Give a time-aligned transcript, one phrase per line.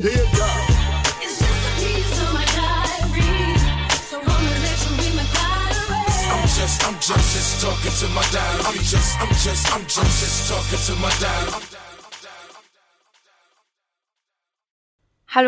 [0.00, 0.12] Hallo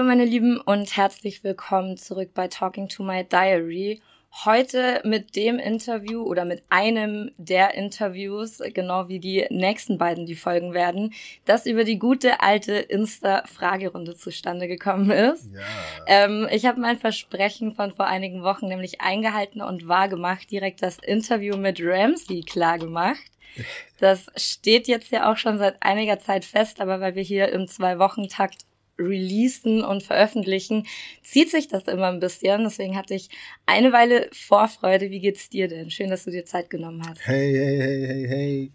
[0.03, 4.03] meine Lieben und herzlich willkommen zurück bei Talking to My Diary.
[4.45, 10.37] Heute mit dem Interview oder mit einem der Interviews, genau wie die nächsten beiden, die
[10.37, 11.13] folgen werden,
[11.45, 15.53] das über die gute alte Insta-Fragerunde zustande gekommen ist.
[15.53, 15.61] Ja.
[16.07, 20.99] Ähm, ich habe mein Versprechen von vor einigen Wochen nämlich eingehalten und wahrgemacht, direkt das
[20.99, 23.21] Interview mit Ramsey klar gemacht.
[23.99, 27.67] Das steht jetzt ja auch schon seit einiger Zeit fest, aber weil wir hier im
[27.67, 28.65] Zwei-Wochen-Takt
[29.01, 30.87] releasen und veröffentlichen,
[31.23, 32.65] zieht sich das immer ein bisschen.
[32.65, 33.29] Deswegen hatte ich
[33.67, 35.11] eine Weile Vorfreude.
[35.11, 35.91] Wie geht's dir denn?
[35.91, 37.27] Schön, dass du dir Zeit genommen hast.
[37.27, 38.73] Hey, hey, hey, hey, hey.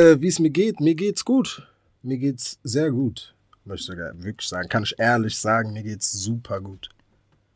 [0.00, 0.80] Äh, Wie es mir geht?
[0.80, 1.66] Mir geht's gut.
[2.02, 3.34] Mir geht's sehr gut.
[3.64, 4.68] Möchte sogar wirklich sagen.
[4.68, 6.90] Kann ich ehrlich sagen, mir geht's super gut.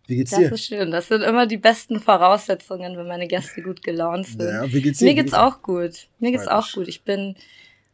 [0.06, 0.50] Wie geht's das dir?
[0.50, 0.90] Das ist schön.
[0.90, 4.40] Das sind immer die besten Voraussetzungen, wenn meine Gäste gut gelaunt sind.
[4.40, 5.04] Ja, wie geht's dir?
[5.04, 6.08] Mir geht's auch gut.
[6.18, 6.88] Mir geht's auch gut.
[6.88, 7.36] Ich bin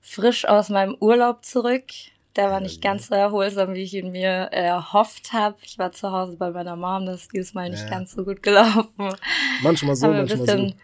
[0.00, 1.84] frisch aus meinem Urlaub zurück.
[2.36, 5.56] Der war nicht ganz so erholsam, wie ich ihn mir erhofft habe.
[5.62, 7.90] Ich war zu Hause bei meiner Mom, das ist dieses Mal nicht ja.
[7.90, 8.88] ganz so gut gelaufen.
[9.62, 10.74] Manchmal so, manchmal bisschen, so.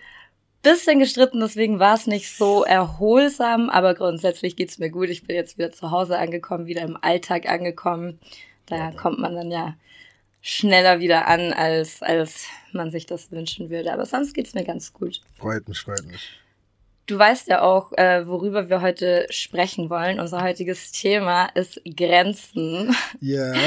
[0.62, 5.08] Bisschen gestritten, deswegen war es nicht so erholsam, aber grundsätzlich geht's mir gut.
[5.08, 8.20] Ich bin jetzt wieder zu Hause angekommen, wieder im Alltag angekommen.
[8.66, 8.90] Da ja.
[8.92, 9.74] kommt man dann ja
[10.42, 13.92] schneller wieder an, als, als man sich das wünschen würde.
[13.92, 15.20] Aber sonst geht's mir ganz gut.
[15.34, 16.40] Freut mich, freut mich.
[17.10, 20.20] Du weißt ja auch, äh, worüber wir heute sprechen wollen.
[20.20, 22.94] Unser heutiges Thema ist Grenzen.
[23.20, 23.52] Ja.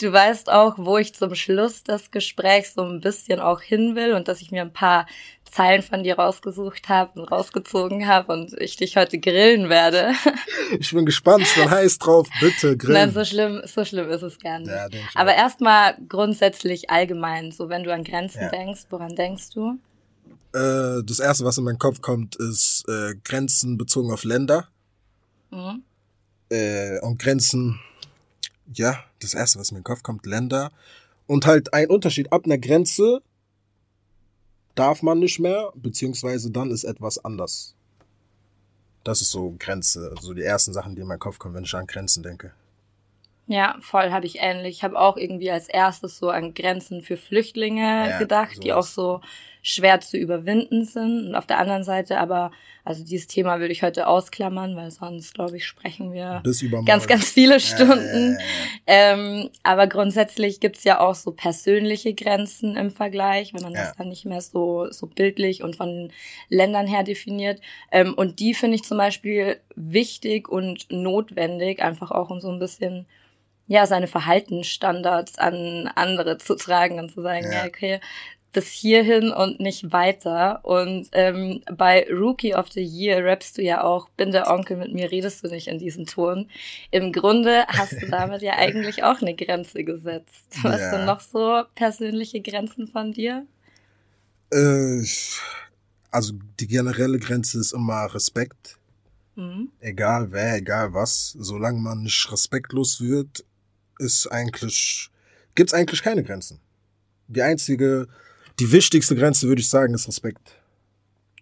[0.00, 4.14] Du weißt auch, wo ich zum Schluss des Gesprächs so ein bisschen auch hin will
[4.14, 5.06] und dass ich mir ein paar
[5.48, 10.12] Zeilen von dir rausgesucht habe und rausgezogen habe und ich dich heute grillen werde.
[10.80, 12.94] Ich bin gespannt, ich bin heiß drauf, bitte grillen.
[12.94, 14.70] Nein, so schlimm, so schlimm ist es gar nicht.
[14.70, 18.48] Ja, Aber erstmal grundsätzlich allgemein, so wenn du an Grenzen ja.
[18.48, 19.78] denkst, woran denkst du?
[20.54, 24.68] Äh, das erste, was in meinen Kopf kommt, ist äh, Grenzen bezogen auf Länder.
[25.50, 25.82] Mhm.
[26.50, 27.80] Äh, und Grenzen,
[28.74, 30.70] ja, das erste, was in meinen Kopf kommt, Länder.
[31.26, 32.32] Und halt ein Unterschied.
[32.32, 33.22] Ab einer Grenze
[34.74, 37.74] darf man nicht mehr, beziehungsweise dann ist etwas anders.
[39.04, 41.74] Das ist so Grenze, so die ersten Sachen, die in meinen Kopf kommen, wenn ich
[41.74, 42.52] an Grenzen denke.
[43.52, 44.76] Ja, voll habe ich ähnlich.
[44.76, 48.60] Ich habe auch irgendwie als erstes so an Grenzen für Flüchtlinge ja, gedacht, sowas.
[48.60, 49.20] die auch so
[49.60, 51.26] schwer zu überwinden sind.
[51.26, 52.50] Und auf der anderen Seite aber,
[52.82, 56.42] also dieses Thema würde ich heute ausklammern, weil sonst, glaube ich, sprechen wir
[56.86, 58.38] ganz, ganz viele Stunden.
[58.88, 63.74] Ja, ja, ähm, aber grundsätzlich gibt's ja auch so persönliche Grenzen im Vergleich, wenn man
[63.74, 66.10] das dann nicht mehr so, so bildlich und von
[66.48, 67.60] Ländern her definiert.
[67.90, 72.58] Ähm, und die finde ich zum Beispiel wichtig und notwendig, einfach auch um so ein
[72.58, 73.06] bisschen
[73.66, 78.00] ja, seine Verhaltensstandards an andere zu tragen und zu sagen, ja, ja okay,
[78.52, 80.60] bis hierhin und nicht weiter.
[80.64, 84.92] Und ähm, bei Rookie of the Year rappst du ja auch, bin der Onkel, mit
[84.92, 86.48] mir redest du nicht in diesem Ton.
[86.90, 90.44] Im Grunde hast du damit ja eigentlich auch eine Grenze gesetzt.
[90.62, 90.90] Was ja.
[90.90, 93.46] sind noch so persönliche Grenzen von dir?
[94.50, 95.02] Äh,
[96.10, 98.76] also die generelle Grenze ist immer Respekt.
[99.34, 99.70] Mhm.
[99.80, 101.34] Egal wer, egal was.
[101.38, 103.44] Solange man nicht respektlos wird,
[104.02, 105.10] ist eigentlich,
[105.54, 106.60] gibt's eigentlich keine Grenzen.
[107.28, 108.08] Die einzige
[108.58, 110.56] die wichtigste Grenze, würde ich sagen, ist Respekt.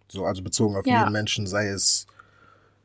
[0.08, 1.00] So, also bezogen auf ja.
[1.00, 2.06] jeden Menschen, sei es,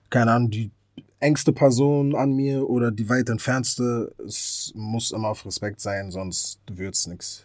[0.09, 0.71] keine Ahnung, die
[1.19, 4.13] engste Person an mir oder die weit entfernste.
[4.25, 7.43] Es muss immer auf Respekt sein, sonst wird's nix.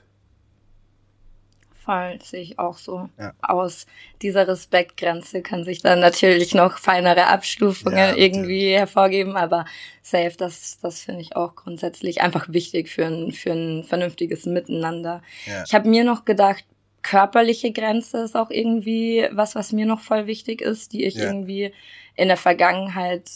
[1.91, 3.09] Voll, sehe ich auch so.
[3.19, 3.33] Ja.
[3.43, 3.87] Aus
[4.23, 9.65] dieser Respektgrenze kann sich dann natürlich noch feinere Abstufungen ja, irgendwie hervorgeben, aber
[10.01, 15.21] safe, das, das finde ich auch grundsätzlich einfach wichtig für ein, für ein vernünftiges Miteinander.
[15.47, 15.65] Ja.
[15.67, 16.65] Ich habe mir noch gedacht,
[17.03, 21.73] körperliche Grenze ist auch irgendwie was, was mir noch voll wichtig ist, die ich irgendwie
[22.15, 23.29] in der Vergangenheit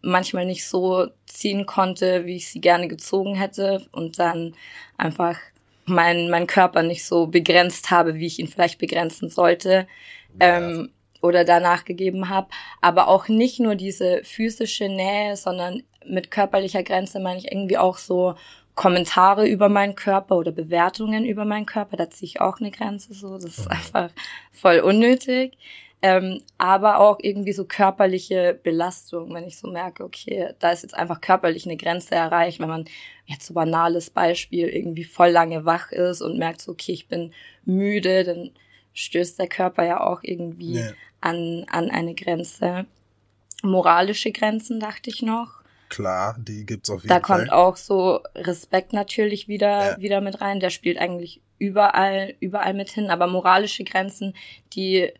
[0.00, 4.54] manchmal nicht so ziehen konnte, wie ich sie gerne gezogen hätte und dann
[4.96, 5.36] einfach
[5.88, 9.86] mein, mein Körper nicht so begrenzt habe, wie ich ihn vielleicht begrenzen sollte.
[10.40, 10.58] Ja.
[10.58, 10.90] Ähm,
[11.20, 12.46] oder danach gegeben habe,
[12.80, 17.98] aber auch nicht nur diese physische Nähe, sondern mit körperlicher Grenze meine ich irgendwie auch
[17.98, 18.34] so
[18.74, 23.12] Kommentare über meinen Körper oder Bewertungen über meinen Körper, da ziehe ich auch eine Grenze
[23.12, 23.34] so.
[23.34, 23.72] Das ist mhm.
[23.72, 24.10] einfach
[24.52, 25.58] voll unnötig.
[26.00, 30.94] Ähm, aber auch irgendwie so körperliche Belastung, wenn ich so merke, okay, da ist jetzt
[30.94, 32.84] einfach körperlich eine Grenze erreicht, wenn man
[33.26, 37.32] jetzt so banales Beispiel irgendwie voll lange wach ist und merkt so, okay, ich bin
[37.64, 38.50] müde, dann
[38.92, 40.90] stößt der Körper ja auch irgendwie ja.
[41.20, 42.86] an, an eine Grenze.
[43.62, 45.62] Moralische Grenzen, dachte ich noch.
[45.88, 47.20] klar, die gibt's auf jeden da Fall.
[47.20, 49.98] Da kommt auch so Respekt natürlich wieder, ja.
[49.98, 50.60] wieder mit rein.
[50.60, 53.10] Der spielt eigentlich überall, überall mit hin.
[53.10, 54.34] Aber moralische Grenzen,
[54.74, 55.12] die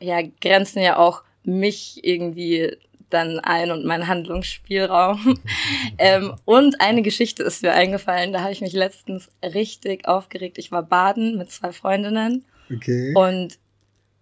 [0.00, 2.76] ja grenzen ja auch mich irgendwie
[3.10, 5.38] dann ein und meinen Handlungsspielraum.
[5.98, 10.58] ähm, und eine Geschichte ist mir eingefallen, da habe ich mich letztens richtig aufgeregt.
[10.58, 12.44] Ich war baden mit zwei Freundinnen.
[12.74, 13.14] Okay.
[13.14, 13.58] Und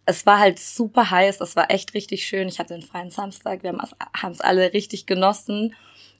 [0.06, 2.46] es war halt super heiß, es war echt richtig schön.
[2.46, 5.74] Ich hatte einen freien Samstag, wir haben es alle richtig genossen.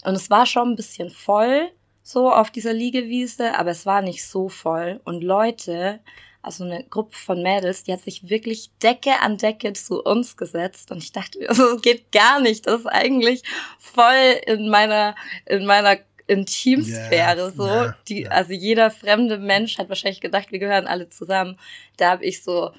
[0.05, 1.69] Und es war schon ein bisschen voll,
[2.03, 5.01] so auf dieser Liegewiese, aber es war nicht so voll.
[5.05, 6.01] Und Leute,
[6.47, 10.91] also eine Gruppe von Mädels, die hat sich wirklich Decke an Decke zu uns gesetzt.
[10.91, 12.67] Und ich dachte, das geht gar nicht.
[12.67, 13.43] Das ist eigentlich
[13.79, 15.15] voll in meiner,
[15.47, 17.67] in meiner Intimsphäre yeah, so.
[17.67, 18.31] Yeah, die, yeah.
[18.31, 21.59] Also jeder fremde Mensch hat wahrscheinlich gedacht, wir gehören alle zusammen.
[21.97, 22.71] Da habe ich so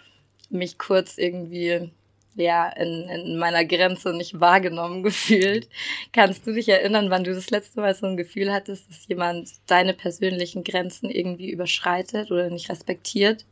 [0.49, 1.91] mich kurz irgendwie
[2.35, 5.67] ja in, in meiner Grenze nicht wahrgenommen gefühlt.
[6.13, 9.49] Kannst du dich erinnern, wann du das letzte Mal so ein Gefühl hattest, dass jemand
[9.67, 13.45] deine persönlichen Grenzen irgendwie überschreitet oder nicht respektiert?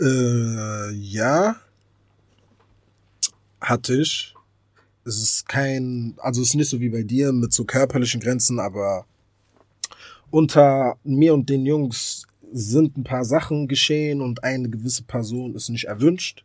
[0.00, 1.56] Äh, ja.
[3.60, 4.34] Hatte ich.
[5.04, 8.60] Es ist kein, also es ist nicht so wie bei dir mit so körperlichen Grenzen,
[8.60, 9.06] aber
[10.30, 15.70] unter mir und den Jungs sind ein paar Sachen geschehen und eine gewisse Person ist
[15.70, 16.44] nicht erwünscht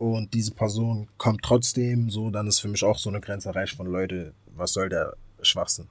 [0.00, 3.76] und diese Person kommt trotzdem, so, dann ist für mich auch so eine Grenze erreicht
[3.76, 5.88] von Leute, was soll der Schwachsinn?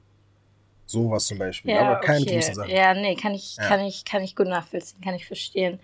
[0.88, 2.34] Sowas zum Beispiel, ja, aber keine okay.
[2.34, 2.72] großen Sachen.
[2.72, 3.68] Ja, nee, kann ich, ja.
[3.68, 5.80] kann ich, kann ich gut nachvollziehen, kann ich verstehen.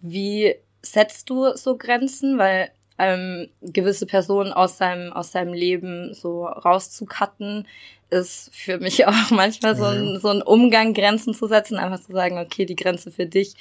[0.00, 2.38] Wie setzt du so Grenzen?
[2.38, 7.66] Weil ähm, gewisse Personen aus seinem, aus seinem Leben so rauszukatten,
[8.10, 12.12] ist für mich auch manchmal so ein, so ein Umgang, Grenzen zu setzen, einfach zu
[12.12, 13.54] sagen, okay, die Grenze für dich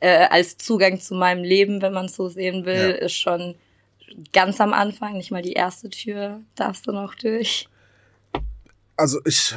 [0.00, 3.06] äh, als Zugang zu meinem Leben, wenn man es so sehen will, ja.
[3.06, 3.54] ist schon
[4.32, 7.68] ganz am Anfang, nicht mal die erste Tür darfst du noch durch.
[8.96, 9.54] Also ich,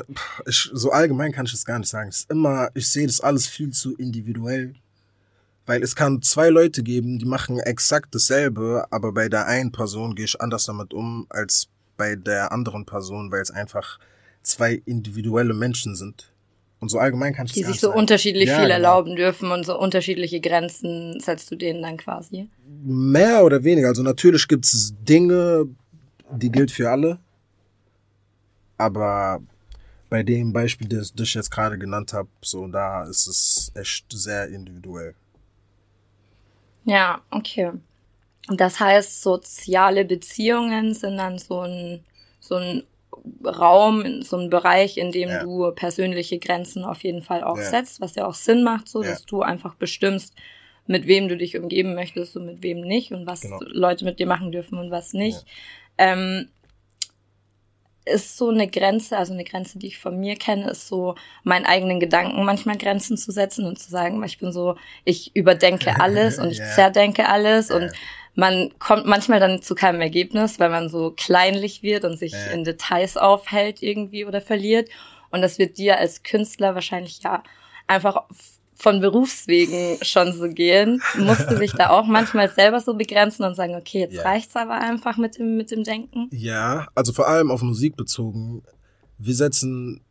[0.47, 2.09] ich so allgemein kann ich es gar nicht sagen.
[2.09, 4.75] Es ist immer, ich sehe das alles viel zu individuell.
[5.69, 10.15] Weil es kann zwei Leute geben, die machen exakt dasselbe, aber bei der einen Person
[10.15, 13.99] gehe ich anders damit um als bei der anderen Person, weil es einfach
[14.41, 16.33] zwei individuelle Menschen sind.
[16.79, 17.99] Und so allgemein kann ich Die sich so sagen.
[17.99, 18.73] unterschiedlich ja, viel genau.
[18.73, 22.49] erlauben dürfen und so unterschiedliche Grenzen setzt du denen dann quasi?
[22.83, 23.89] Mehr oder weniger.
[23.89, 25.67] Also natürlich gibt es Dinge,
[26.31, 27.19] die gilt für alle.
[28.79, 29.39] Aber
[30.09, 34.07] bei dem Beispiel, das, das ich jetzt gerade genannt habe, so da ist es echt
[34.11, 35.13] sehr individuell.
[36.85, 37.71] Ja, okay.
[38.47, 42.03] Das heißt, soziale Beziehungen sind dann so ein,
[42.39, 42.83] so ein
[43.45, 45.43] Raum, so ein Bereich, in dem ja.
[45.43, 47.63] du persönliche Grenzen auf jeden Fall auch ja.
[47.63, 49.09] setzt, was ja auch Sinn macht, so ja.
[49.09, 50.33] dass du einfach bestimmst,
[50.87, 53.59] mit wem du dich umgeben möchtest und mit wem nicht und was genau.
[53.61, 55.45] Leute mit dir machen dürfen und was nicht.
[55.97, 56.49] Ähm,
[58.09, 61.65] ist so eine Grenze, also eine Grenze, die ich von mir kenne, ist so, meinen
[61.65, 64.75] eigenen Gedanken manchmal Grenzen zu setzen und zu sagen, ich bin so,
[65.05, 66.75] ich überdenke alles und ich yeah.
[66.75, 67.77] zerdenke alles yeah.
[67.77, 67.91] und
[68.35, 72.51] man kommt manchmal dann zu keinem Ergebnis, weil man so kleinlich wird und sich yeah.
[72.51, 74.89] in Details aufhält irgendwie oder verliert.
[75.31, 77.43] Und das wird dir als Künstler wahrscheinlich ja
[77.87, 78.23] einfach
[78.79, 83.75] von Berufswegen schon so gehen, musste sich da auch manchmal selber so begrenzen und sagen,
[83.75, 84.21] okay, jetzt ja.
[84.23, 86.29] reicht's aber einfach mit dem, mit dem Denken?
[86.31, 88.63] Ja, also vor allem auf Musik bezogen.
[89.17, 90.01] Wir setzen,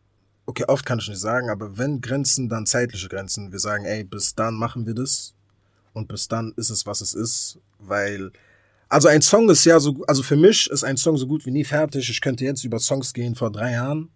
[0.45, 3.51] okay, oft kann ich nicht sagen, aber wenn Grenzen, dann zeitliche Grenzen.
[3.53, 5.35] Wir sagen, ey, bis dann machen wir das
[5.95, 8.31] und bis dann ist es, was es ist, weil
[8.91, 11.51] also ein Song ist ja so, also für mich ist ein Song so gut wie
[11.51, 12.09] nie fertig.
[12.09, 14.11] Ich könnte jetzt über Songs gehen vor drei Jahren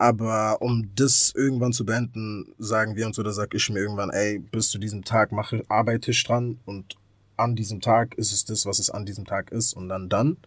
[0.00, 4.38] aber um das irgendwann zu beenden, sagen wir uns oder sag ich mir irgendwann, ey,
[4.38, 6.96] bis zu diesem Tag mache, arbeite ich dran und
[7.36, 10.38] an diesem Tag ist es das, was es an diesem Tag ist und dann dann.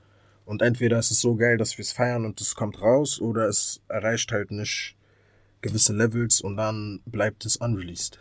[0.46, 3.48] Und entweder ist es so geil, dass wir es feiern und es kommt raus oder
[3.48, 4.96] es erreicht halt nicht
[5.62, 8.18] gewisse Levels und dann bleibt es unreleased.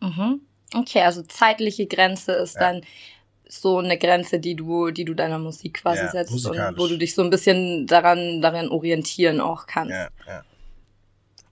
[0.00, 0.42] Mhm.
[0.72, 2.60] Okay, also zeitliche Grenze ist ja.
[2.60, 2.82] dann
[3.48, 6.98] so eine Grenze, die du, die du deiner Musik quasi ja, setzt und wo du
[6.98, 9.92] dich so ein bisschen daran, darin orientieren auch kannst.
[9.92, 10.42] Ja, ja.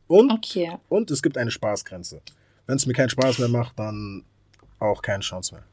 [0.07, 0.76] Und, okay.
[0.88, 2.21] und es gibt eine Spaßgrenze.
[2.67, 4.25] Wenn es mir keinen Spaß mehr macht, dann
[4.79, 5.65] auch keine Chance mehr.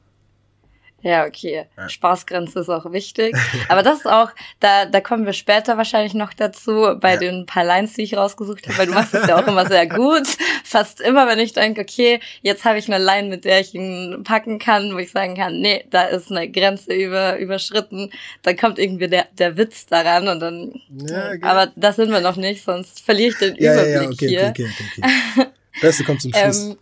[1.04, 1.66] Ja, okay.
[1.78, 1.90] Ja.
[1.90, 3.36] Spaßgrenze ist auch wichtig.
[3.68, 4.30] Aber das ist auch,
[4.60, 7.20] da, da kommen wir später wahrscheinlich noch dazu, bei ja.
[7.20, 9.86] den paar Lines, die ich rausgesucht habe, weil du machst es ja auch immer sehr
[9.88, 10.28] gut.
[10.64, 14.24] Fast immer, wenn ich denke, okay, jetzt habe ich eine Line, mit der ich ihn
[14.24, 18.10] packen kann, wo ich sagen kann, nee, da ist eine Grenze über, überschritten,
[18.44, 21.40] dann kommt irgendwie der, der Witz daran und dann, ja, okay.
[21.42, 24.48] aber das sind wir noch nicht, sonst verliere ich den Überblick ja, okay, hier.
[24.50, 25.04] Okay, okay,
[25.36, 25.50] okay.
[25.82, 26.70] Beste kommt zum Schluss.
[26.70, 26.78] Ähm,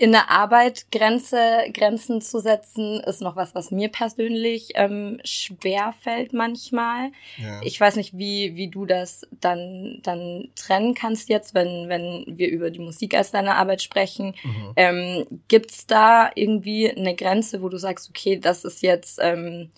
[0.00, 5.92] in der Arbeit Grenze, Grenzen zu setzen, ist noch was, was mir persönlich ähm, schwer
[6.00, 7.10] fällt manchmal.
[7.36, 7.60] Ja.
[7.64, 12.48] Ich weiß nicht, wie, wie du das dann, dann trennen kannst jetzt, wenn, wenn wir
[12.48, 14.36] über die Musik als deine Arbeit sprechen.
[14.44, 14.72] Mhm.
[14.76, 19.70] Ähm, Gibt da irgendwie eine Grenze, wo du sagst, okay, das ist jetzt ähm,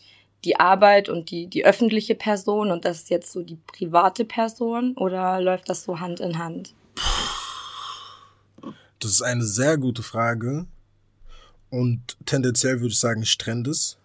[0.45, 4.95] die Arbeit und die, die öffentliche Person und das ist jetzt so die private Person
[4.97, 6.75] oder läuft das so Hand in Hand?
[9.01, 10.67] Das ist eine sehr gute Frage.
[11.71, 13.97] Und tendenziell würde ich sagen, ich trenne das.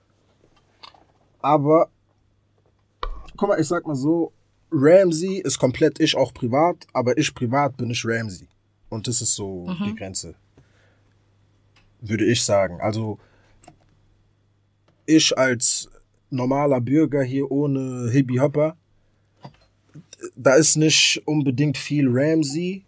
[1.41, 1.89] Aber,
[3.35, 4.31] guck mal, ich sag mal so,
[4.71, 8.47] Ramsey ist komplett ich auch privat, aber ich privat bin ich Ramsey.
[8.89, 9.83] Und das ist so mhm.
[9.83, 10.35] die Grenze.
[12.01, 12.79] Würde ich sagen.
[12.79, 13.19] Also,
[15.05, 15.89] ich als
[16.29, 18.77] normaler Bürger hier ohne Hippie Hopper,
[20.35, 22.84] da ist nicht unbedingt viel Ramsey,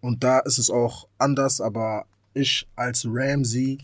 [0.00, 3.78] und da ist es auch anders, aber ich als Ramsey,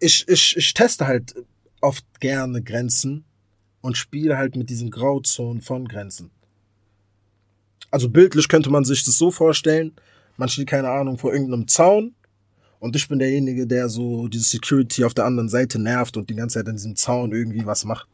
[0.00, 1.34] ich, ich, ich teste halt
[1.80, 3.24] oft gerne Grenzen
[3.80, 6.30] und spiele halt mit diesen Grauzonen von Grenzen.
[7.90, 9.92] Also bildlich könnte man sich das so vorstellen,
[10.36, 12.14] man steht keine Ahnung vor irgendeinem Zaun
[12.80, 16.34] und ich bin derjenige, der so diese Security auf der anderen Seite nervt und die
[16.34, 18.08] ganze Zeit an diesem Zaun irgendwie was macht.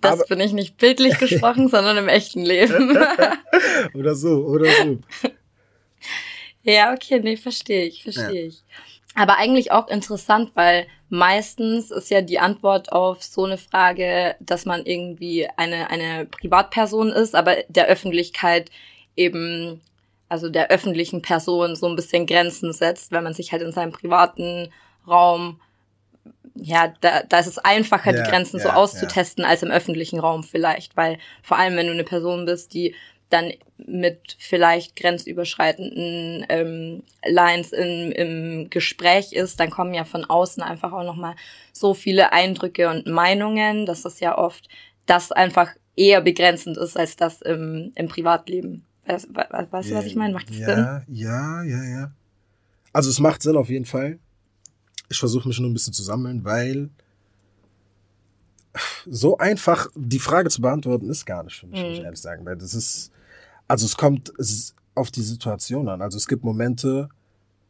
[0.00, 2.96] Das Aber bin ich nicht bildlich gesprochen, sondern im echten Leben.
[3.94, 4.98] oder so, oder so.
[6.62, 8.48] Ja, okay, nee, verstehe ich, verstehe ja.
[8.48, 8.62] ich.
[9.14, 14.66] Aber eigentlich auch interessant, weil meistens ist ja die Antwort auf so eine Frage, dass
[14.66, 18.70] man irgendwie eine, eine Privatperson ist, aber der Öffentlichkeit
[19.16, 19.80] eben,
[20.28, 23.92] also der öffentlichen Person so ein bisschen Grenzen setzt, wenn man sich halt in seinem
[23.92, 24.70] privaten
[25.08, 25.60] Raum
[26.54, 29.50] ja, da, da ist es einfacher, ja, die Grenzen ja, so auszutesten ja.
[29.50, 32.94] als im öffentlichen Raum vielleicht, weil vor allem, wenn du eine Person bist, die
[33.30, 40.62] dann mit vielleicht grenzüberschreitenden ähm, Lines im, im Gespräch ist, dann kommen ja von außen
[40.62, 41.36] einfach auch nochmal
[41.72, 44.68] so viele Eindrücke und Meinungen, dass das ja oft
[45.06, 48.84] das einfach eher begrenzend ist als das im, im Privatleben.
[49.06, 50.34] Weißt, weißt du, was ich meine?
[50.34, 51.04] Macht das ja, Sinn?
[51.08, 52.12] Ja, ja, ja.
[52.92, 54.18] Also es macht Sinn auf jeden Fall.
[55.10, 56.88] Ich versuche mich nur ein bisschen zu sammeln, weil
[59.06, 61.88] so einfach die Frage zu beantworten ist gar nicht für mich, mhm.
[61.88, 62.46] muss ich ehrlich sagen.
[62.46, 63.10] Weil das ist,
[63.68, 66.02] also es kommt es ist auf die Situation an.
[66.02, 67.08] Also es gibt Momente,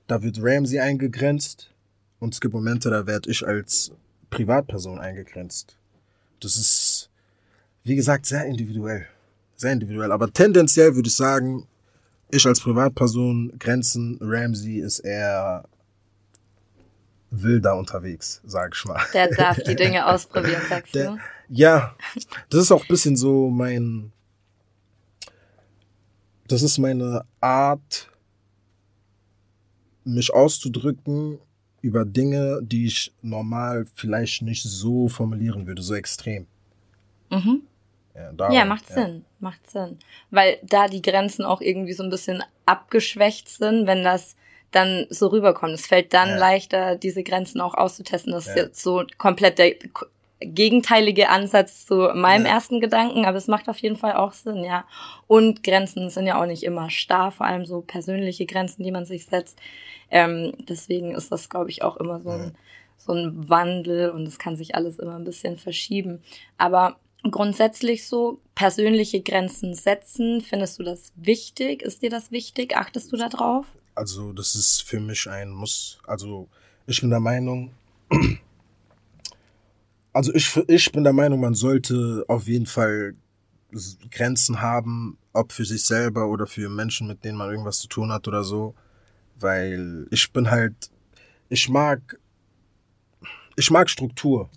[0.07, 1.73] da wird Ramsey eingegrenzt
[2.19, 3.93] und es gibt Momente, da werde ich als
[4.31, 5.77] Privatperson eingegrenzt.
[6.41, 7.11] Das ist,
[7.85, 9.07] wie gesagt, sehr individuell.
[9.57, 10.13] Sehr individuell.
[10.13, 11.67] Aber tendenziell würde ich sagen,
[12.31, 15.65] ich als Privatperson grenzen, Ramsey ist eher
[17.31, 19.01] wilder unterwegs, sag ich mal.
[19.15, 21.19] Der darf die Dinge ausprobieren, sagst Der, du?
[21.49, 21.97] Ja,
[22.49, 24.13] das ist auch ein bisschen so mein,
[26.49, 28.11] das ist meine Art,
[30.05, 31.39] mich auszudrücken
[31.83, 36.47] über Dinge, die ich normal vielleicht nicht so formulieren würde, so extrem.
[37.31, 37.63] Mhm.
[38.15, 38.95] Ja, darum, ja macht ja.
[38.97, 39.99] Sinn, macht Sinn.
[40.31, 44.37] Weil da die Grenzen auch irgendwie so ein bisschen abgeschwächt sind, wenn das
[44.71, 45.73] dann so rüberkommt.
[45.73, 46.37] Es fällt dann ja.
[46.37, 48.33] leichter, diese Grenzen auch auszutesten.
[48.33, 48.53] Das ja.
[48.53, 49.75] ist jetzt so komplett der
[50.41, 52.53] gegenteilige Ansatz zu meinem ja.
[52.53, 54.87] ersten Gedanken, aber es macht auf jeden Fall auch Sinn, ja.
[55.27, 59.05] Und Grenzen sind ja auch nicht immer starr, vor allem so persönliche Grenzen, die man
[59.05, 59.59] sich setzt.
[60.11, 62.55] Ähm, deswegen ist das, glaube ich, auch immer so ein,
[62.97, 66.23] so ein Wandel und es kann sich alles immer ein bisschen verschieben.
[66.57, 66.97] Aber
[67.31, 71.83] grundsätzlich so persönliche Grenzen setzen, findest du das wichtig?
[71.83, 72.77] Ist dir das wichtig?
[72.77, 73.67] Achtest du da drauf?
[73.95, 75.99] Also das ist für mich ein Muss.
[76.07, 76.49] Also
[76.87, 77.73] ich bin der Meinung,
[80.13, 83.15] also ich, ich bin der Meinung, man sollte auf jeden Fall
[84.11, 88.11] Grenzen haben, ob für sich selber oder für Menschen, mit denen man irgendwas zu tun
[88.11, 88.75] hat oder so.
[89.37, 90.91] Weil ich bin halt,
[91.49, 92.19] ich mag,
[93.57, 94.51] ich mag Struktur.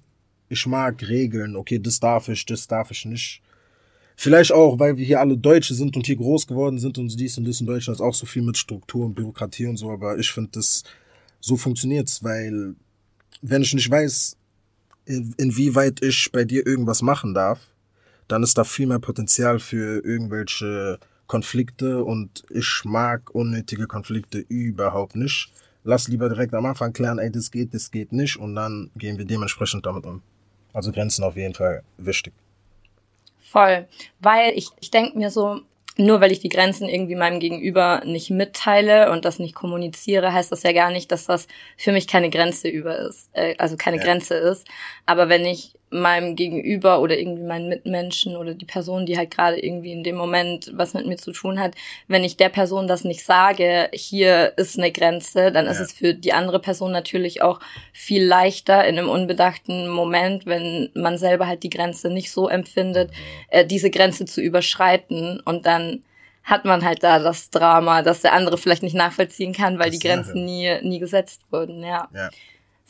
[0.49, 1.55] Ich mag Regeln.
[1.55, 3.42] Okay, das darf ich, das darf ich nicht.
[4.15, 7.37] Vielleicht auch, weil wir hier alle Deutsche sind und hier groß geworden sind und dies
[7.37, 10.17] und das in Deutschland ist auch so viel mit Struktur und Bürokratie und so, aber
[10.17, 10.83] ich finde, das
[11.39, 12.75] so funktioniert's, weil
[13.41, 14.37] wenn ich nicht weiß,
[15.05, 17.59] in, inwieweit ich bei dir irgendwas machen darf,
[18.27, 25.15] dann ist da viel mehr Potenzial für irgendwelche Konflikte und ich mag unnötige Konflikte überhaupt
[25.15, 25.51] nicht.
[25.83, 29.17] Lass lieber direkt am Anfang klären, ey, das geht, das geht nicht und dann gehen
[29.17, 30.21] wir dementsprechend damit um.
[30.71, 32.33] Also Grenzen auf jeden Fall wichtig.
[33.53, 33.87] Voll.
[34.19, 35.61] Weil ich, ich denke mir so,
[35.95, 40.51] nur weil ich die Grenzen irgendwie meinem Gegenüber nicht mitteile und das nicht kommuniziere, heißt
[40.51, 43.97] das ja gar nicht, dass das für mich keine Grenze über ist, äh, also keine
[43.97, 44.03] ja.
[44.03, 44.67] Grenze ist.
[45.05, 49.59] Aber wenn ich meinem Gegenüber oder irgendwie meinen Mitmenschen oder die Person, die halt gerade
[49.59, 51.75] irgendwie in dem Moment was mit mir zu tun hat,
[52.07, 55.71] wenn ich der Person das nicht sage, hier ist eine Grenze, dann ja.
[55.71, 57.59] ist es für die andere Person natürlich auch
[57.91, 63.11] viel leichter in einem unbedachten Moment, wenn man selber halt die Grenze nicht so empfindet,
[63.11, 63.15] mhm.
[63.49, 66.03] äh, diese Grenze zu überschreiten und dann
[66.43, 69.99] hat man halt da das Drama, dass der andere vielleicht nicht nachvollziehen kann, weil das
[69.99, 72.09] die Grenzen nie, nie gesetzt wurden, ja.
[72.13, 72.29] ja.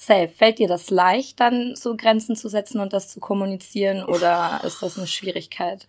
[0.06, 0.30] Safe.
[0.30, 4.82] Fällt dir das leicht, dann so Grenzen zu setzen und das zu kommunizieren oder ist
[4.82, 5.88] das eine Schwierigkeit?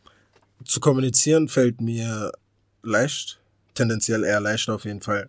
[0.64, 2.33] Zu kommunizieren fällt mir
[2.83, 3.40] leicht,
[3.75, 5.28] tendenziell eher leicht auf jeden Fall.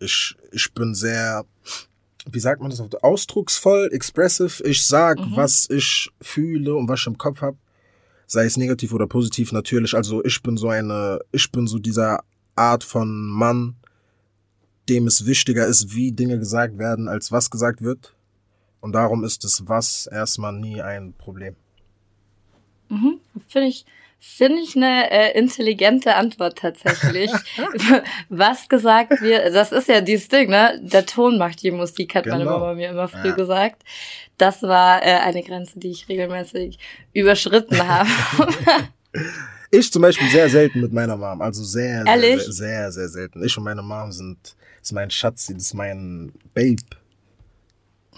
[0.00, 1.44] Ich, ich bin sehr,
[2.26, 4.62] wie sagt man das, ausdrucksvoll, expressive.
[4.64, 5.36] Ich sag, mhm.
[5.36, 7.56] was ich fühle und was ich im Kopf habe
[8.26, 9.94] sei es negativ oder positiv natürlich.
[9.94, 12.22] Also ich bin so eine, ich bin so dieser
[12.56, 13.76] Art von Mann,
[14.88, 18.14] dem es wichtiger ist, wie Dinge gesagt werden, als was gesagt wird.
[18.80, 21.56] Und darum ist das Was erstmal nie ein Problem.
[22.90, 23.86] Mhm, Finde ich,
[24.20, 27.30] finde ich eine äh, intelligente Antwort tatsächlich.
[28.28, 30.80] was gesagt wird, das ist ja dieses Ding, ne?
[30.82, 32.36] Der Ton macht die Musik, hat genau.
[32.36, 33.34] meine Mama mir immer früh ja.
[33.34, 33.82] gesagt.
[34.36, 36.78] Das war äh, eine Grenze, die ich regelmäßig
[37.12, 38.10] überschritten habe.
[39.70, 43.44] ich zum Beispiel sehr selten mit meiner Mom, also sehr, sehr, sehr, sehr, sehr selten.
[43.44, 46.82] Ich und meine Mom sind, ist mein Schatz, das ist mein Babe.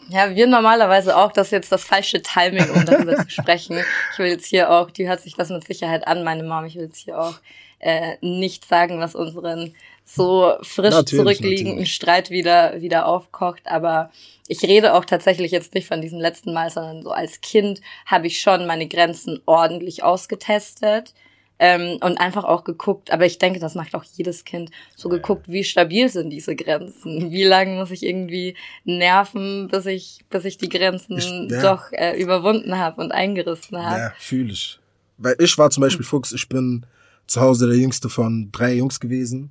[0.09, 1.33] Ja, wir normalerweise auch.
[1.33, 3.79] Das ist jetzt das falsche Timing, um darüber zu sprechen.
[4.13, 6.65] Ich will jetzt hier auch, die hört sich das mit Sicherheit an, meine Mom.
[6.65, 7.35] Ich will jetzt hier auch
[7.81, 11.95] äh, nicht sagen, was unseren so frisch natürlich, zurückliegenden natürlich.
[11.95, 13.63] Streit wieder, wieder aufkocht.
[13.67, 14.11] Aber
[14.47, 18.29] ich rede auch tatsächlich jetzt nicht von diesem letzten Mal, sondern so als Kind habe
[18.29, 21.15] ich schon meine Grenzen ordentlich ausgetestet.
[21.59, 25.49] Ähm, und einfach auch geguckt, aber ich denke, das macht auch jedes Kind, so geguckt,
[25.49, 30.59] wie stabil sind diese Grenzen, wie lange muss ich irgendwie nerven, bis ich, bis ich
[30.59, 31.63] die Grenzen ich, ja.
[31.63, 34.01] doch äh, überwunden habe und eingerissen habe.
[34.01, 34.79] Ja, fühle ich.
[35.17, 36.85] Weil ich war zum Beispiel Fuchs, ich bin
[37.27, 39.51] zu Hause der jüngste von drei Jungs gewesen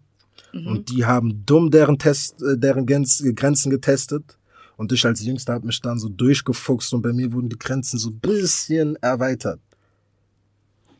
[0.53, 0.67] mhm.
[0.67, 4.37] und die haben dumm deren Test, äh, deren Grenzen getestet.
[4.77, 7.97] Und ich als Jüngster habe mich dann so durchgefuchst und bei mir wurden die Grenzen
[7.97, 9.61] so bisschen erweitert.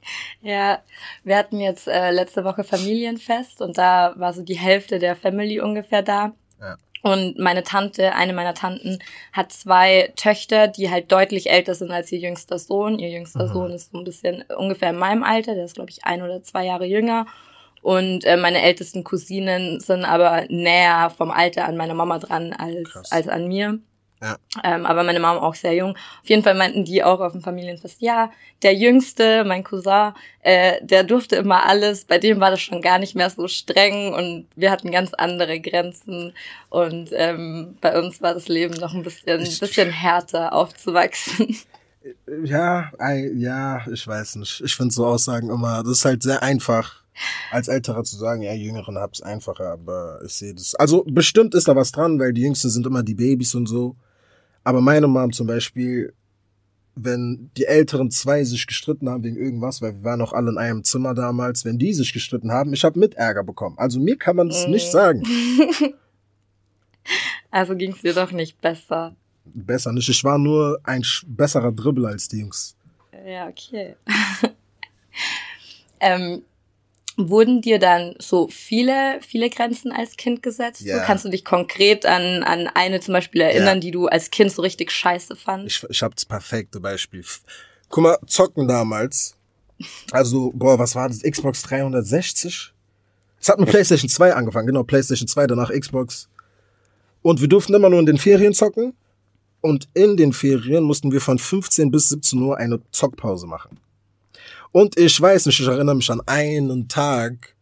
[0.41, 0.81] Ja,
[1.23, 5.59] wir hatten jetzt äh, letzte Woche Familienfest und da war so die Hälfte der Family
[5.59, 6.33] ungefähr da.
[6.59, 6.77] Ja.
[7.01, 8.97] Und meine Tante, eine meiner Tanten,
[9.31, 12.97] hat zwei Töchter, die halt deutlich älter sind als ihr jüngster Sohn.
[12.97, 13.53] Ihr jüngster mhm.
[13.53, 16.41] Sohn ist so ein bisschen ungefähr in meinem Alter, der ist, glaube ich, ein oder
[16.41, 17.27] zwei Jahre jünger.
[17.83, 23.11] Und äh, meine ältesten Cousinen sind aber näher vom Alter an meiner Mama dran als,
[23.11, 23.77] als an mir.
[24.21, 24.37] Ja.
[24.63, 25.91] Ähm, aber meine Mama auch sehr jung.
[25.91, 28.31] Auf jeden Fall meinten die auch auf dem Familienfest, ja,
[28.63, 32.05] der Jüngste, mein Cousin, äh, der durfte immer alles.
[32.05, 35.59] Bei dem war das schon gar nicht mehr so streng und wir hatten ganz andere
[35.59, 36.33] Grenzen.
[36.69, 41.57] Und ähm, bei uns war das Leben noch ein bisschen, ein bisschen härter aufzuwachsen.
[42.43, 42.91] Ja,
[43.33, 44.61] ja, ich weiß nicht.
[44.63, 47.01] Ich finde so Aussagen immer, das ist halt sehr einfach
[47.51, 50.75] als Älterer zu sagen, ja, Jüngeren hab's einfacher, aber ich sehe das.
[50.75, 53.95] Also bestimmt ist da was dran, weil die Jüngsten sind immer die Babys und so.
[54.65, 56.13] Aber meine Mom zum Beispiel,
[56.95, 60.57] wenn die älteren zwei sich gestritten haben wegen irgendwas, weil wir waren noch alle in
[60.57, 63.77] einem Zimmer damals, wenn die sich gestritten haben, ich habe mit Ärger bekommen.
[63.77, 64.73] Also mir kann man das mhm.
[64.73, 65.23] nicht sagen.
[67.51, 69.15] Also ging's dir doch nicht besser.
[69.45, 70.09] Besser nicht.
[70.09, 72.75] Ich war nur ein besserer Dribbler als die Jungs.
[73.25, 73.95] Ja, okay.
[76.01, 76.41] ähm,
[77.17, 80.81] Wurden dir dann so viele, viele Grenzen als Kind gesetzt?
[80.81, 80.99] Ja.
[80.99, 83.79] So kannst du dich konkret an, an eine zum Beispiel erinnern, ja.
[83.79, 85.83] die du als Kind so richtig scheiße fandst?
[85.83, 87.23] Ich, ich habe das perfekte Beispiel.
[87.89, 89.37] Guck mal, zocken damals.
[90.11, 91.21] Also, boah, was war das?
[91.21, 92.73] Xbox 360?
[93.39, 96.29] Es hat mit PlayStation 2 angefangen, genau, PlayStation 2, danach Xbox.
[97.21, 98.93] Und wir durften immer nur in den Ferien zocken.
[99.61, 103.79] Und in den Ferien mussten wir von 15 bis 17 Uhr eine Zockpause machen.
[104.75, 107.55] Und ich weiß nicht, ich erinnere mich an einen Tag,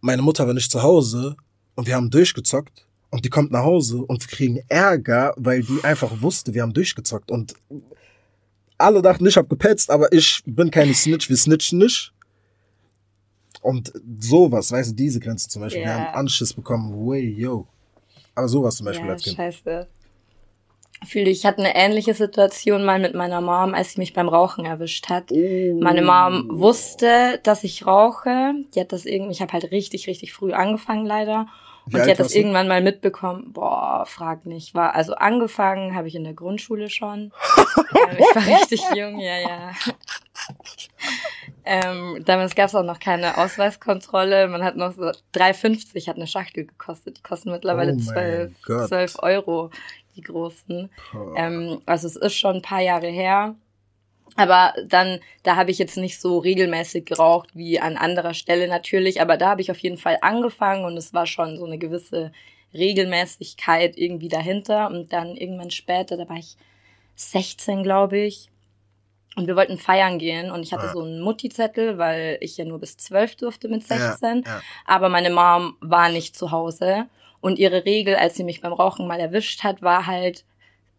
[0.00, 1.36] meine Mutter war nicht zu Hause
[1.74, 5.84] und wir haben durchgezockt und die kommt nach Hause und wir kriegen Ärger, weil die
[5.84, 7.52] einfach wusste, wir haben durchgezockt und
[8.78, 12.14] alle dachten, ich hab gepetzt, aber ich bin keine Snitch, wir snitchen nicht.
[13.60, 15.90] Und sowas, weißt du, diese Grenze zum Beispiel, yeah.
[15.90, 17.66] wir haben Anschiss bekommen, way, yo.
[18.34, 19.36] Aber sowas zum Beispiel ja, als Kind.
[19.36, 19.86] Scheiße
[21.06, 24.64] fühle ich hatte eine ähnliche Situation mal mit meiner Mom, als sie mich beim Rauchen
[24.64, 25.30] erwischt hat.
[25.32, 25.80] Oh.
[25.80, 28.54] Meine Mom wusste, dass ich rauche.
[28.74, 31.46] Die hat das irgendwie, ich habe halt richtig, richtig früh angefangen leider.
[31.86, 33.52] Wie und die hat das irgendwann mal mitbekommen.
[33.52, 34.74] Boah, frag nicht.
[34.74, 37.32] War also angefangen, habe ich in der Grundschule schon.
[37.56, 39.70] ich war richtig jung, ja, ja.
[41.62, 44.48] Ähm, damals gab es auch noch keine Ausweiskontrolle.
[44.48, 45.02] Man hat noch so
[45.34, 47.18] 3,50 hat eine Schachtel gekostet.
[47.18, 48.52] Die kosten mittlerweile oh 12,
[48.88, 49.70] 12 Euro.
[50.16, 50.90] Die großen.
[51.36, 53.54] Ähm, also es ist schon ein paar Jahre her.
[54.36, 59.20] Aber dann, da habe ich jetzt nicht so regelmäßig geraucht wie an anderer Stelle natürlich,
[59.20, 62.30] aber da habe ich auf jeden Fall angefangen und es war schon so eine gewisse
[62.72, 64.88] Regelmäßigkeit irgendwie dahinter.
[64.88, 66.56] Und dann irgendwann später, da war ich
[67.16, 68.50] 16, glaube ich.
[69.36, 70.92] Und wir wollten feiern gehen und ich hatte ja.
[70.92, 74.42] so einen Mutti-Zettel, weil ich ja nur bis 12 durfte mit 16.
[74.44, 74.60] Ja, ja.
[74.84, 77.06] Aber meine Mom war nicht zu Hause.
[77.40, 80.44] Und ihre Regel, als sie mich beim Rauchen mal erwischt hat, war halt,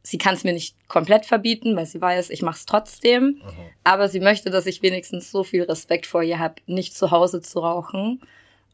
[0.03, 3.41] sie kann es mir nicht komplett verbieten, weil sie weiß, ich mache es trotzdem.
[3.43, 3.53] Aha.
[3.83, 7.41] Aber sie möchte, dass ich wenigstens so viel Respekt vor ihr habe, nicht zu Hause
[7.41, 8.21] zu rauchen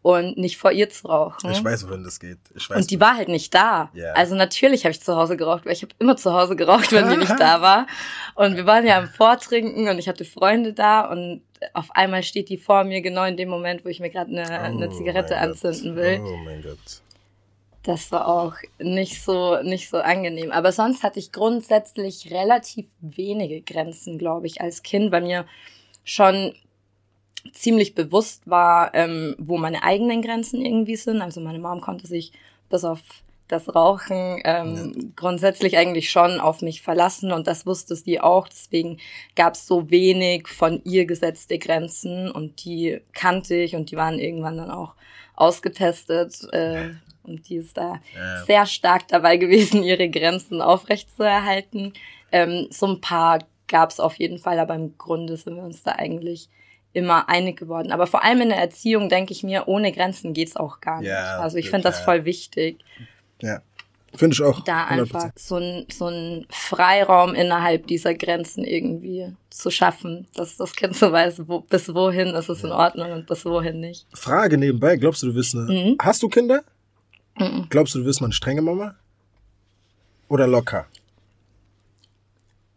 [0.01, 1.51] und nicht vor ihr zu rauchen.
[1.51, 2.37] Ich weiß, wohin das geht.
[2.55, 3.91] Ich weiß, und die war halt nicht da.
[3.93, 4.13] Yeah.
[4.13, 7.09] Also natürlich habe ich zu Hause geraucht, weil ich habe immer zu Hause geraucht, wenn
[7.09, 7.87] die nicht da war.
[8.35, 11.41] Und wir waren ja am Vortrinken und ich hatte Freunde da und
[11.73, 14.45] auf einmal steht die vor mir genau in dem Moment, wo ich mir gerade eine,
[14.47, 16.21] oh eine Zigarette anzünden will.
[16.21, 16.77] Oh mein Gott.
[17.87, 20.51] Das war auch nicht so, nicht so angenehm.
[20.51, 25.45] Aber sonst hatte ich grundsätzlich relativ wenige Grenzen, glaube ich, als Kind, weil mir
[26.03, 26.53] schon
[27.53, 31.21] ziemlich bewusst war, ähm, wo meine eigenen Grenzen irgendwie sind.
[31.21, 32.33] Also meine Mom konnte sich
[32.69, 32.99] bis auf
[33.47, 35.03] das Rauchen ähm, ja.
[35.15, 38.49] grundsätzlich eigentlich schon auf mich verlassen und das wusste sie auch.
[38.49, 38.97] Deswegen
[39.37, 44.19] gab es so wenig von ihr gesetzte Grenzen und die kannte ich und die waren
[44.19, 44.95] irgendwann dann auch
[45.37, 46.51] ausgetestet.
[46.51, 46.89] Äh,
[47.27, 48.45] und die ist da ja.
[48.45, 51.93] sehr stark dabei gewesen, ihre Grenzen aufrechtzuerhalten.
[52.31, 55.83] Ähm, so ein paar gab es auf jeden Fall, aber im Grunde sind wir uns
[55.83, 56.49] da eigentlich
[56.93, 57.91] immer einig geworden.
[57.91, 61.09] Aber vor allem in der Erziehung denke ich mir, ohne Grenzen geht's auch gar nicht.
[61.09, 62.79] Ja, also ich finde das voll wichtig.
[63.41, 63.61] Ja.
[64.15, 64.61] Finde ich auch.
[64.61, 64.99] Da 100%.
[65.01, 70.95] einfach so ein, so ein Freiraum innerhalb dieser Grenzen irgendwie zu schaffen, dass das Kind
[70.95, 74.07] so weiß, wo, bis wohin ist es in Ordnung und bis wohin nicht.
[74.13, 75.71] Frage nebenbei, glaubst du, du bist eine.
[75.71, 75.97] Mhm.
[76.01, 76.63] Hast du Kinder?
[77.37, 77.67] Mhm.
[77.69, 78.95] Glaubst du, du wirst mal eine strenge Mama?
[80.27, 80.87] Oder locker?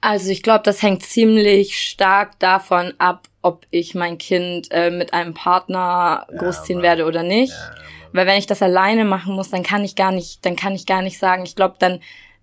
[0.01, 5.13] Also ich glaube, das hängt ziemlich stark davon ab, ob ich mein Kind äh, mit
[5.13, 6.85] einem Partner ja, großziehen Mann.
[6.85, 7.53] werde oder nicht.
[7.53, 7.75] Ja,
[8.13, 10.87] Weil wenn ich das alleine machen muss, dann kann ich gar nicht, dann kann ich
[10.87, 11.45] gar nicht sagen.
[11.45, 12.01] Ich glaube, dann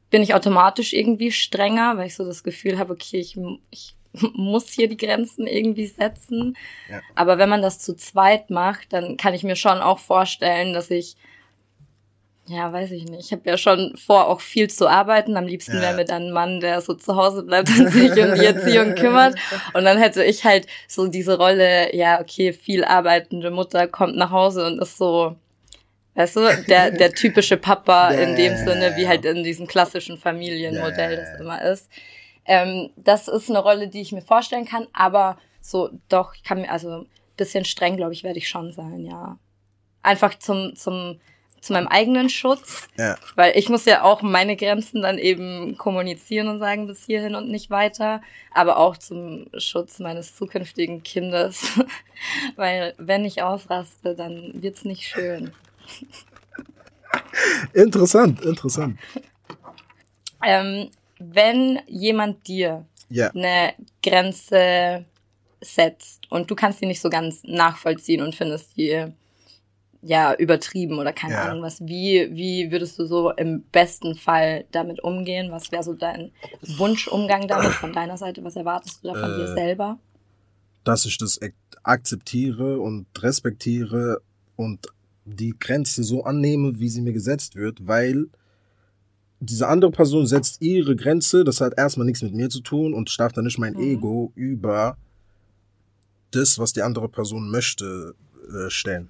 [0.10, 3.38] bin ich automatisch irgendwie strenger, weil ich so das Gefühl habe, okay, ich,
[3.72, 3.96] ich
[4.34, 6.56] muss hier die Grenzen irgendwie setzen.
[6.90, 7.02] Ja.
[7.16, 10.92] Aber wenn man das zu zweit macht, dann kann ich mir schon auch vorstellen, dass
[10.92, 11.16] ich
[12.48, 13.26] ja, weiß ich nicht.
[13.26, 15.36] Ich habe ja schon vor, auch viel zu arbeiten.
[15.36, 15.82] Am liebsten ja.
[15.82, 18.96] wäre mir dann ein Mann, der so zu Hause bleibt und sich um die Erziehung
[18.96, 19.36] kümmert.
[19.74, 24.32] Und dann hätte ich halt so diese Rolle, ja, okay, viel arbeitende Mutter kommt nach
[24.32, 25.36] Hause und ist so,
[26.16, 31.18] weißt du, der, der typische Papa in dem Sinne, wie halt in diesem klassischen Familienmodell
[31.18, 31.90] das immer ist.
[32.46, 36.62] Ähm, das ist eine Rolle, die ich mir vorstellen kann, aber so, doch, ich kann
[36.62, 37.06] mir, also
[37.36, 39.38] bisschen streng, glaube ich, werde ich schon sein, ja.
[40.02, 41.20] Einfach zum, zum,
[41.62, 43.18] zu meinem eigenen Schutz, ja.
[43.36, 47.50] weil ich muss ja auch meine Grenzen dann eben kommunizieren und sagen bis hierhin und
[47.50, 48.22] nicht weiter,
[48.54, 51.80] aber auch zum Schutz meines zukünftigen Kindes,
[52.56, 55.52] weil wenn ich ausraste, dann wird's nicht schön.
[57.74, 59.00] Interessant, interessant.
[60.44, 60.90] Ähm,
[61.20, 63.32] wenn jemand dir ja.
[63.32, 65.06] eine Grenze
[65.62, 69.08] setzt und du kannst die nicht so ganz nachvollziehen und findest die
[70.02, 71.44] ja übertrieben oder keine ja.
[71.44, 71.82] Ahnung was.
[71.82, 75.52] Wie, wie würdest du so im besten Fall damit umgehen?
[75.52, 76.32] Was wäre so dein
[76.78, 78.44] Wunschumgang damit von deiner Seite?
[78.44, 80.00] Was erwartest du da von äh, dir selber?
[80.84, 81.40] Dass ich das
[81.84, 84.22] akzeptiere und respektiere
[84.56, 84.88] und
[85.26, 88.28] die Grenze so annehme, wie sie mir gesetzt wird, weil
[89.40, 93.20] diese andere Person setzt ihre Grenze, das hat erstmal nichts mit mir zu tun und
[93.20, 93.82] darf dann nicht mein mhm.
[93.82, 94.98] Ego über
[96.32, 98.16] das, was die andere Person möchte,
[98.52, 99.10] äh, stellen.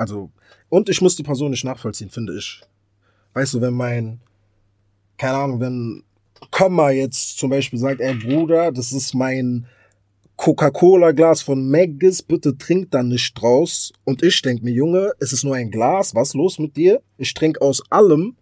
[0.00, 0.30] Also,
[0.70, 2.62] und ich muss die Person nicht nachvollziehen, finde ich.
[3.34, 4.18] Weißt du, wenn mein,
[5.18, 6.04] keine Ahnung, wenn
[6.50, 9.66] Komma jetzt zum Beispiel sagt, ey Bruder, das ist mein
[10.36, 13.92] Coca-Cola-Glas von Maggis, bitte trink da nicht draus.
[14.04, 17.02] Und ich denk mir, Junge, es ist nur ein Glas, was los mit dir?
[17.18, 18.36] Ich trinke aus allem.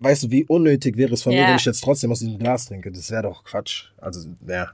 [0.00, 1.42] Weißt du, wie unnötig wäre es von yeah.
[1.42, 2.90] mir, wenn ich jetzt trotzdem aus diesem Glas trinke?
[2.90, 3.92] Das wäre doch Quatsch.
[3.98, 4.72] Also, ja.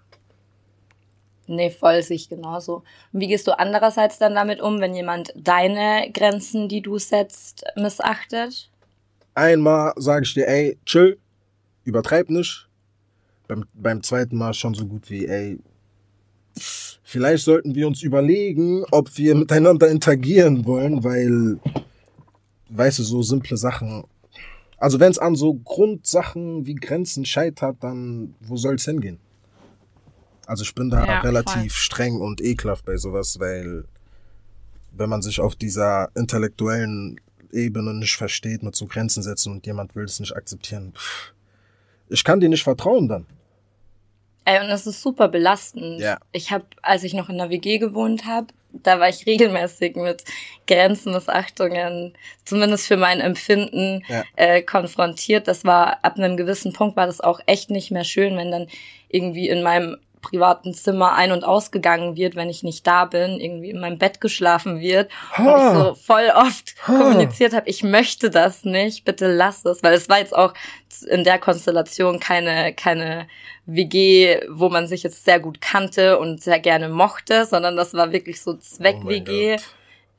[1.50, 2.84] Nee, voll sich genauso.
[3.12, 7.64] Und wie gehst du andererseits dann damit um, wenn jemand deine Grenzen, die du setzt,
[7.74, 8.70] missachtet?
[9.34, 11.18] Einmal sage ich dir, ey, chill,
[11.82, 12.68] übertreib nicht.
[13.48, 15.58] Beim, beim zweiten Mal schon so gut wie, ey,
[17.02, 21.58] vielleicht sollten wir uns überlegen, ob wir miteinander interagieren wollen, weil,
[22.68, 24.04] weißt du, so simple Sachen.
[24.78, 29.18] Also wenn es an so Grundsachen wie Grenzen scheitert, dann wo soll es hingehen?
[30.50, 31.80] Also ich bin da ja, relativ voll.
[31.80, 33.84] streng und ekelhaft bei sowas, weil
[34.90, 37.20] wenn man sich auf dieser intellektuellen
[37.52, 40.92] Ebene nicht versteht mit so Grenzen setzen und jemand will es nicht akzeptieren.
[42.08, 43.26] Ich kann dir nicht vertrauen dann.
[44.44, 46.00] Ey, und das ist super belastend.
[46.00, 46.18] Ja.
[46.32, 50.24] Ich habe, als ich noch in der WG gewohnt habe, da war ich regelmäßig mit
[50.66, 54.24] Grenzenmissachtungen, zumindest für mein Empfinden, ja.
[54.34, 55.46] äh, konfrontiert.
[55.46, 58.66] Das war ab einem gewissen Punkt war das auch echt nicht mehr schön, wenn dann
[59.08, 63.70] irgendwie in meinem privaten Zimmer ein- und ausgegangen wird, wenn ich nicht da bin, irgendwie
[63.70, 65.42] in meinem Bett geschlafen wird ha.
[65.42, 66.98] und ich so voll oft ha.
[66.98, 70.54] kommuniziert habe, ich möchte das nicht, bitte lass es, weil es war jetzt auch
[71.08, 73.26] in der Konstellation keine keine
[73.66, 78.12] WG, wo man sich jetzt sehr gut kannte und sehr gerne mochte, sondern das war
[78.12, 79.56] wirklich so Zweck-WG.
[79.56, 79.62] Oh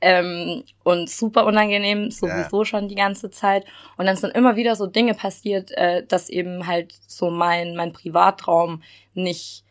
[0.02, 2.64] ähm, und super unangenehm, sowieso yeah.
[2.64, 3.64] schon die ganze Zeit.
[3.96, 7.92] Und dann sind immer wieder so Dinge passiert, äh, dass eben halt so mein, mein
[7.92, 8.82] Privatraum
[9.14, 9.64] nicht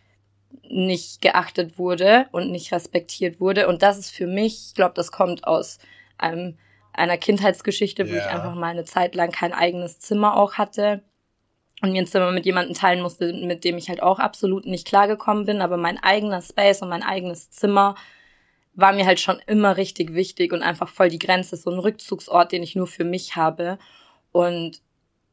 [0.70, 3.68] nicht geachtet wurde und nicht respektiert wurde.
[3.68, 5.80] Und das ist für mich, ich glaube, das kommt aus
[6.18, 6.58] einem,
[6.94, 8.26] einer Kindheitsgeschichte, wo yeah.
[8.26, 11.04] ich einfach mal eine Zeit lang kein eigenes Zimmer auch hatte
[11.82, 14.88] und mir ein Zimmer mit jemandem teilen musste, mit dem ich halt auch absolut nicht
[14.88, 15.62] klargekommen bin.
[15.62, 17.96] Aber mein eigener Space und mein eigenes Zimmer
[18.74, 22.52] war mir halt schon immer richtig wichtig und einfach voll die Grenze, so ein Rückzugsort,
[22.52, 23.78] den ich nur für mich habe.
[24.32, 24.82] Und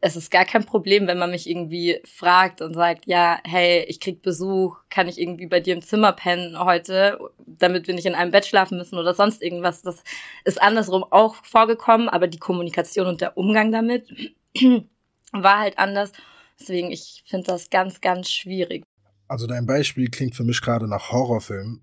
[0.00, 3.98] es ist gar kein Problem, wenn man mich irgendwie fragt und sagt, ja, hey, ich
[3.98, 8.14] krieg Besuch, kann ich irgendwie bei dir im Zimmer pennen heute, damit wir nicht in
[8.14, 9.82] einem Bett schlafen müssen oder sonst irgendwas.
[9.82, 10.04] Das
[10.44, 14.08] ist andersrum auch vorgekommen, aber die Kommunikation und der Umgang damit
[15.32, 16.12] war halt anders.
[16.60, 18.84] Deswegen, ich finde das ganz, ganz schwierig.
[19.26, 21.82] Also dein Beispiel klingt für mich gerade nach Horrorfilm.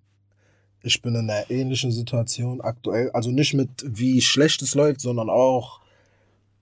[0.83, 3.11] Ich bin in einer ähnlichen Situation aktuell.
[3.11, 5.81] Also nicht mit wie schlecht es läuft, sondern auch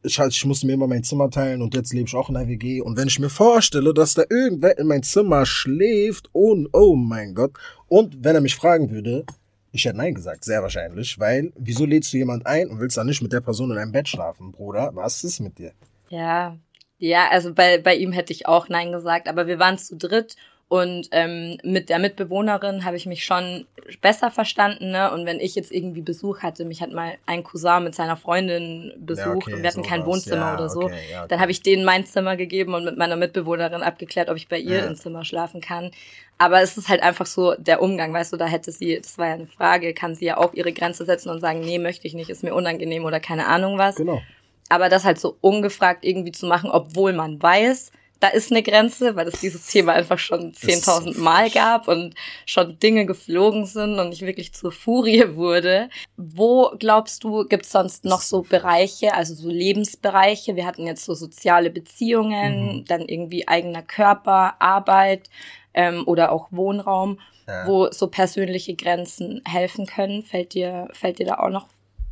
[0.04, 2.36] ich, halt, ich musste mir immer mein Zimmer teilen und jetzt lebe ich auch in
[2.36, 2.82] der WG.
[2.82, 7.34] Und wenn ich mir vorstelle, dass da irgendwer in mein Zimmer schläft und, oh mein
[7.34, 7.54] Gott.
[7.88, 9.26] Und wenn er mich fragen würde,
[9.72, 13.08] ich hätte Nein gesagt, sehr wahrscheinlich, weil wieso lädst du jemand ein und willst dann
[13.08, 14.92] nicht mit der Person in einem Bett schlafen, Bruder?
[14.94, 15.72] Was ist mit dir?
[16.10, 16.58] Ja,
[17.00, 20.36] ja, also bei, bei ihm hätte ich auch Nein gesagt, aber wir waren zu dritt
[20.74, 23.68] und ähm, mit der Mitbewohnerin habe ich mich schon
[24.02, 25.12] besser verstanden, ne?
[25.12, 28.92] Und wenn ich jetzt irgendwie Besuch hatte, mich hat mal ein Cousin mit seiner Freundin
[28.98, 31.28] besucht ja, okay, und wir hatten kein Wohnzimmer ja, oder so, okay, ja, okay.
[31.30, 34.58] dann habe ich denen mein Zimmer gegeben und mit meiner Mitbewohnerin abgeklärt, ob ich bei
[34.58, 35.92] ihr im Zimmer schlafen kann.
[36.40, 39.28] Aber es ist halt einfach so der Umgang, weißt du, da hätte sie, das war
[39.28, 42.16] ja eine Frage, kann sie ja auch ihre Grenze setzen und sagen, nee, möchte ich
[42.16, 43.98] nicht, ist mir unangenehm oder keine Ahnung was.
[43.98, 44.24] Genau.
[44.70, 47.92] Aber das halt so ungefragt irgendwie zu machen, obwohl man weiß,
[48.24, 52.80] da ist eine Grenze, weil es dieses Thema einfach schon 10.000 Mal gab und schon
[52.80, 55.90] Dinge geflogen sind und ich wirklich zur Furie wurde.
[56.16, 60.56] Wo glaubst du, gibt es sonst noch so Bereiche, also so Lebensbereiche?
[60.56, 62.86] Wir hatten jetzt so soziale Beziehungen, mhm.
[62.86, 65.30] dann irgendwie eigener Körper, Arbeit
[65.74, 67.68] ähm, oder auch Wohnraum, ja.
[67.68, 70.24] wo so persönliche Grenzen helfen können.
[70.24, 71.68] Fällt dir, fällt dir da auch noch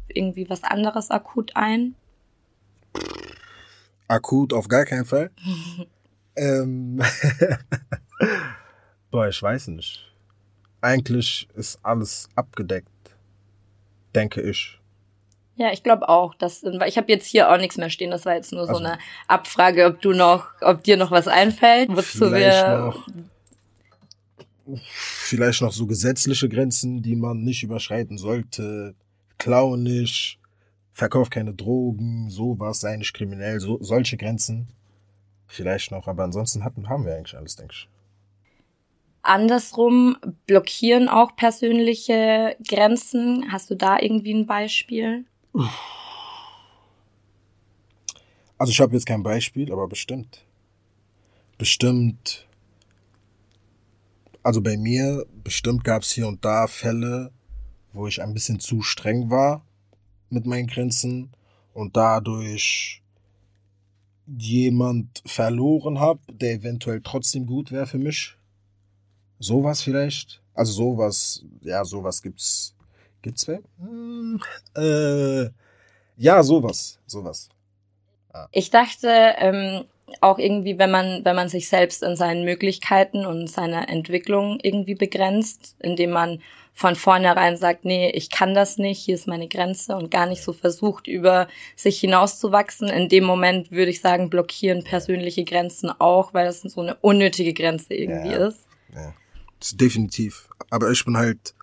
[0.10, 1.96] irgendwie was anderes akut ein?
[4.10, 5.32] Akut auf gar keinen Fall.
[6.36, 7.02] Ähm,
[9.12, 10.12] boah, ich weiß nicht.
[10.82, 12.90] Eigentlich ist alles abgedeckt,
[14.16, 14.80] denke ich.
[15.56, 16.34] Ja, ich glaube auch.
[16.34, 18.12] Dass, ich habe jetzt hier auch nichts mehr stehen.
[18.12, 21.28] Das war jetzt nur also, so eine Abfrage, ob du noch, ob dir noch was
[21.28, 22.80] einfällt, wozu wir.
[22.80, 23.08] Noch,
[24.84, 28.96] vielleicht noch so gesetzliche Grenzen, die man nicht überschreiten sollte.
[29.38, 30.40] Klauen nicht,
[30.94, 34.68] verkauf keine Drogen, sowas, sei nicht kriminell, so, solche Grenzen.
[35.52, 37.90] Vielleicht noch, aber ansonsten hatten, haben wir eigentlich alles, denke ich.
[39.22, 40.16] Andersrum
[40.48, 43.52] blockieren auch persönliche Grenzen.
[43.52, 45.26] Hast du da irgendwie ein Beispiel?
[48.58, 50.46] Also ich habe jetzt kein Beispiel, aber bestimmt.
[51.58, 52.48] Bestimmt.
[54.44, 57.34] Also bei mir, bestimmt gab es hier und da Fälle,
[57.92, 59.66] wo ich ein bisschen zu streng war
[60.30, 61.30] mit meinen Grenzen
[61.74, 63.02] und dadurch
[64.38, 68.36] jemand verloren habe, der eventuell trotzdem gut wäre für mich.
[69.40, 70.42] Sowas vielleicht.
[70.54, 72.76] Also sowas, ja, sowas gibt's.
[73.22, 73.62] Gibt's wer?
[73.80, 74.42] Hm,
[74.76, 75.50] äh,
[76.18, 77.50] ja, sowas, sowas.
[78.34, 78.48] Ah.
[78.52, 79.86] Ich dachte ähm,
[80.22, 84.96] auch irgendwie, wenn man, wenn man sich selbst in seinen Möglichkeiten und seiner Entwicklung irgendwie
[84.96, 86.42] begrenzt, indem man
[86.74, 90.42] von vornherein sagt, nee, ich kann das nicht, hier ist meine Grenze und gar nicht
[90.42, 92.88] so versucht, über sich hinauszuwachsen.
[92.90, 97.54] In dem Moment würde ich sagen, blockieren persönliche Grenzen auch, weil das so eine unnötige
[97.54, 98.66] Grenze irgendwie ja, ist.
[98.94, 99.14] Ja,
[99.74, 100.48] definitiv.
[100.70, 101.54] Aber ich bin halt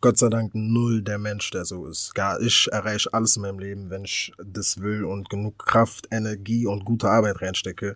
[0.00, 2.14] Gott sei Dank null der Mensch, der so ist.
[2.14, 6.66] Gar ich erreiche alles in meinem Leben, wenn ich das will und genug Kraft, Energie
[6.66, 7.94] und gute Arbeit reinstecke.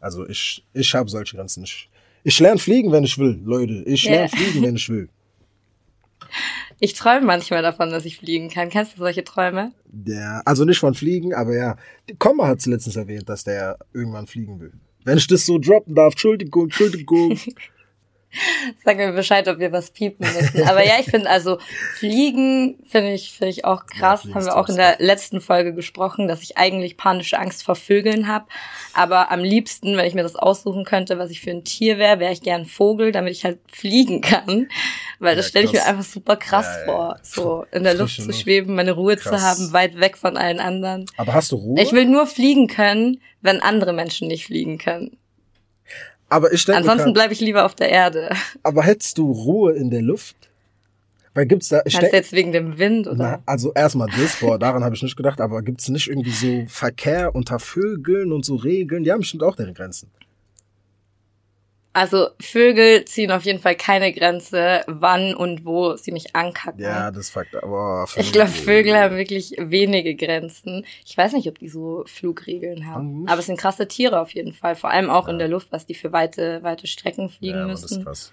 [0.00, 1.90] Also ich, ich habe solche Grenzen nicht.
[2.24, 3.84] Ich lerne fliegen, wenn ich will, Leute.
[3.86, 4.28] Ich lerne yeah.
[4.28, 5.08] fliegen, wenn ich will.
[6.80, 8.70] Ich träume manchmal davon, dass ich fliegen kann.
[8.70, 9.72] Kennst du solche Träume?
[10.06, 11.76] Ja, also nicht von Fliegen, aber ja.
[12.18, 14.72] Komma hat es letztens erwähnt, dass der irgendwann fliegen will.
[15.04, 17.38] Wenn ich das so droppen darf, Entschuldigung, Entschuldigung.
[18.84, 20.62] Sag mir Bescheid, ob wir was piepen müssen.
[20.68, 21.58] Aber ja, ich finde also
[21.94, 24.24] Fliegen finde ich finde ich auch krass.
[24.24, 27.74] Ja, Haben wir auch in der letzten Folge gesprochen, dass ich eigentlich panische Angst vor
[27.74, 28.46] Vögeln habe.
[28.92, 32.20] Aber am liebsten, wenn ich mir das aussuchen könnte, was ich für ein Tier wäre,
[32.20, 34.68] wäre ich gern Vogel, damit ich halt fliegen kann.
[35.18, 38.20] Weil das ja, stelle ich mir einfach super krass ja, vor, so in der Luft
[38.20, 39.40] zu schweben, meine Ruhe krass.
[39.40, 41.06] zu haben, weit weg von allen anderen.
[41.16, 41.80] Aber hast du Ruhe?
[41.80, 45.16] Ich will nur fliegen können, wenn andere Menschen nicht fliegen können.
[46.28, 46.80] Aber ich denke.
[46.80, 48.30] Ansonsten bleibe ich lieber auf der Erde.
[48.62, 50.36] Aber hättest du Ruhe in der Luft?
[51.34, 51.82] Weil gibt's da.
[51.84, 53.16] Ich Meinst jetzt wegen dem Wind oder?
[53.16, 56.64] Na, also erstmal das, boah, daran habe ich nicht gedacht, aber gibt's nicht irgendwie so
[56.66, 59.04] Verkehr unter Vögeln und so Regeln?
[59.04, 60.10] Die haben bestimmt auch deren Grenzen.
[61.98, 66.80] Also Vögel ziehen auf jeden Fall keine Grenze, wann und wo sie mich ankacken.
[66.80, 70.86] Ja, das Fakt, aber ich glaube, Vögel haben wirklich wenige Grenzen.
[71.04, 74.52] Ich weiß nicht, ob die so Flugregeln haben, aber es sind krasse Tiere auf jeden
[74.52, 75.32] Fall, vor allem auch ja.
[75.32, 77.82] in der Luft, was die für weite weite Strecken fliegen ja, müssen.
[77.82, 78.32] Das ist krass.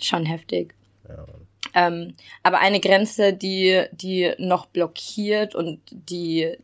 [0.00, 0.72] Schon heftig.
[1.08, 1.26] Ja.
[1.74, 6.56] Ähm, aber eine Grenze, die die noch blockiert und die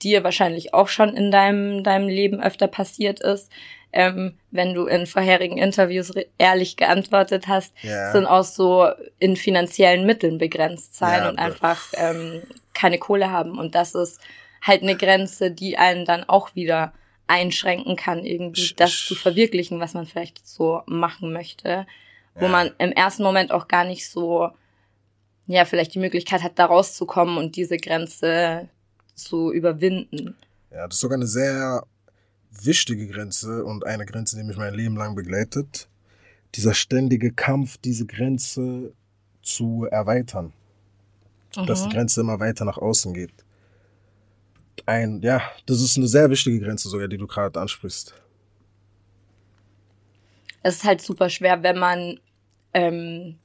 [0.00, 3.52] dir wahrscheinlich auch schon in deinem deinem Leben öfter passiert ist,
[3.92, 8.12] ähm, wenn du in vorherigen Interviews ehrlich geantwortet hast, yeah.
[8.12, 12.42] sind auch so in finanziellen Mitteln begrenzt sein ja, und einfach ähm,
[12.74, 13.58] keine Kohle haben.
[13.58, 14.20] Und das ist
[14.62, 16.92] halt eine Grenze, die einen dann auch wieder
[17.26, 21.86] einschränken kann, irgendwie das zu verwirklichen, was man vielleicht so machen möchte.
[22.34, 24.48] Wo man im ersten Moment auch gar nicht so,
[25.46, 28.70] ja, vielleicht die Möglichkeit hat, da rauszukommen und diese Grenze
[29.14, 30.34] zu überwinden.
[30.70, 31.84] Ja, das ist sogar eine sehr
[32.60, 35.88] wichtige Grenze und eine Grenze, die mich mein Leben lang begleitet.
[36.54, 38.92] Dieser ständige Kampf, diese Grenze
[39.42, 40.52] zu erweitern.
[41.56, 41.66] Mhm.
[41.66, 41.92] Dass die mhm.
[41.92, 43.32] Grenze immer weiter nach außen geht.
[44.86, 48.14] Ein, ja, das ist eine sehr wichtige Grenze sogar, die du gerade ansprichst.
[50.62, 52.20] Es ist halt super schwer, wenn man
[52.72, 53.38] ähm,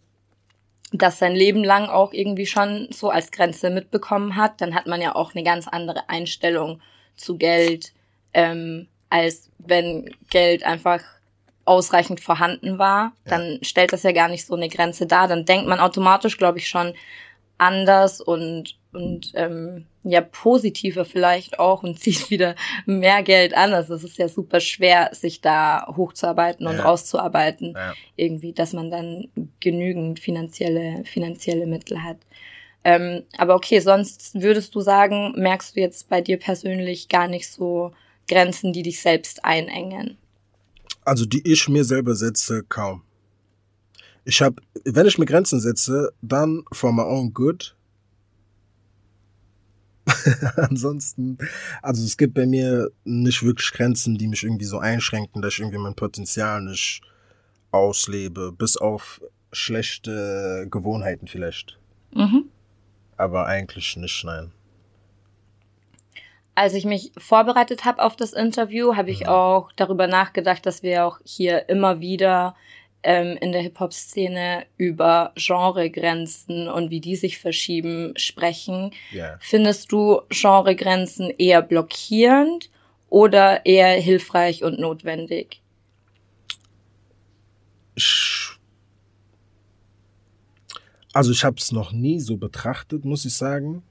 [0.91, 5.01] das sein Leben lang auch irgendwie schon so als Grenze mitbekommen hat, dann hat man
[5.01, 6.81] ja auch eine ganz andere Einstellung
[7.15, 7.93] zu Geld,
[8.33, 11.01] ähm, als wenn Geld einfach
[11.65, 13.13] ausreichend vorhanden war.
[13.25, 13.37] Ja.
[13.37, 15.27] Dann stellt das ja gar nicht so eine Grenze dar.
[15.27, 16.93] Dann denkt man automatisch, glaube ich, schon
[17.57, 23.73] anders und und ähm, ja positiver vielleicht auch und zieht wieder mehr Geld an.
[23.73, 26.83] Also es ist ja super schwer, sich da hochzuarbeiten und ja.
[26.83, 27.93] rauszuarbeiten, ja.
[28.15, 29.27] irgendwie, dass man dann
[29.59, 32.17] genügend finanzielle finanzielle Mittel hat.
[32.83, 37.51] Ähm, aber okay, sonst würdest du sagen, merkst du jetzt bei dir persönlich gar nicht
[37.51, 37.91] so
[38.27, 40.17] Grenzen, die dich selbst einengen?
[41.05, 43.03] Also die ich mir selber setze, kaum.
[44.25, 47.75] Ich habe, wenn ich mir Grenzen setze, dann for my own good.
[50.55, 51.37] Ansonsten,
[51.81, 55.59] also es gibt bei mir nicht wirklich Grenzen, die mich irgendwie so einschränken, dass ich
[55.59, 57.01] irgendwie mein Potenzial nicht
[57.71, 61.79] auslebe, bis auf schlechte Gewohnheiten vielleicht.
[62.13, 62.49] Mhm.
[63.15, 64.51] Aber eigentlich nicht, nein
[66.57, 71.05] als ich mich vorbereitet habe auf das Interview, habe ich auch darüber nachgedacht, dass wir
[71.05, 72.55] auch hier immer wieder
[73.03, 78.91] ähm, in der Hip-Hop-Szene über Genregrenzen und wie die sich verschieben sprechen.
[79.13, 79.37] Yeah.
[79.39, 82.71] Findest du Genregrenzen eher blockierend
[83.07, 85.61] oder eher hilfreich und notwendig?
[91.13, 93.83] Also ich habe es noch nie so betrachtet, muss ich sagen.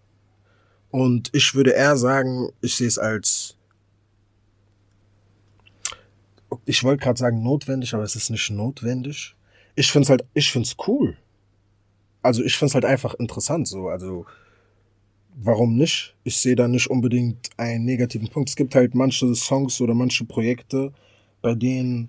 [0.96, 3.54] Und ich würde eher sagen, ich sehe es als,
[6.64, 9.36] ich wollte gerade sagen notwendig, aber es ist nicht notwendig.
[9.74, 11.18] Ich finde es halt, ich finde es cool.
[12.22, 13.88] Also ich finde es halt einfach interessant so.
[13.88, 14.24] Also
[15.34, 16.16] warum nicht?
[16.24, 18.48] Ich sehe da nicht unbedingt einen negativen Punkt.
[18.48, 20.94] Es gibt halt manche Songs oder manche Projekte,
[21.42, 22.08] bei denen,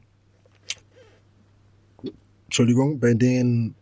[2.45, 3.75] Entschuldigung, bei denen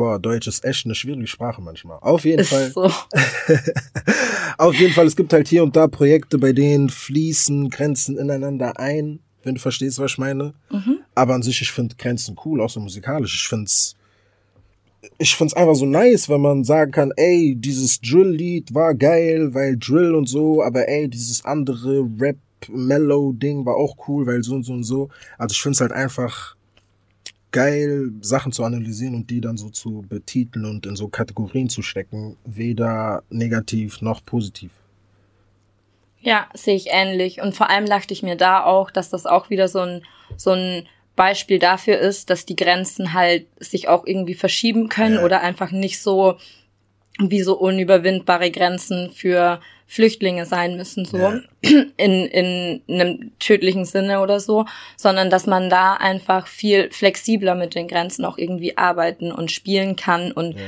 [0.00, 1.98] Boah, Deutsch ist echt eine schwierige Sprache manchmal.
[2.00, 2.70] Auf jeden ist Fall.
[2.70, 2.84] So.
[4.56, 8.80] auf jeden Fall, es gibt halt hier und da Projekte, bei denen fließen Grenzen ineinander
[8.80, 10.54] ein, wenn du verstehst, was ich meine.
[10.70, 11.00] Mhm.
[11.14, 13.34] Aber an sich, ich finde Grenzen cool, auch so musikalisch.
[13.42, 13.94] Ich find's,
[15.18, 19.76] ich find's einfach so nice, wenn man sagen kann, ey, dieses Drill-Lied war geil, weil
[19.76, 24.72] Drill und so, aber ey, dieses andere Rap-Mellow-Ding war auch cool, weil so und so
[24.72, 25.10] und so.
[25.36, 26.56] Also ich find's halt einfach,
[27.52, 31.82] geil, Sachen zu analysieren und die dann so zu betiteln und in so Kategorien zu
[31.82, 34.70] stecken, weder negativ noch positiv.
[36.20, 37.40] Ja, sehe ich ähnlich.
[37.40, 40.02] Und vor allem dachte ich mir da auch, dass das auch wieder so ein,
[40.36, 40.86] so ein
[41.16, 45.24] Beispiel dafür ist, dass die Grenzen halt sich auch irgendwie verschieben können ja.
[45.24, 46.36] oder einfach nicht so
[47.18, 49.60] wie so unüberwindbare Grenzen für
[49.90, 51.40] Flüchtlinge sein müssen, so ja.
[51.62, 54.66] in, in einem tödlichen Sinne oder so,
[54.96, 59.96] sondern dass man da einfach viel flexibler mit den Grenzen auch irgendwie arbeiten und spielen
[59.96, 60.62] kann und ja.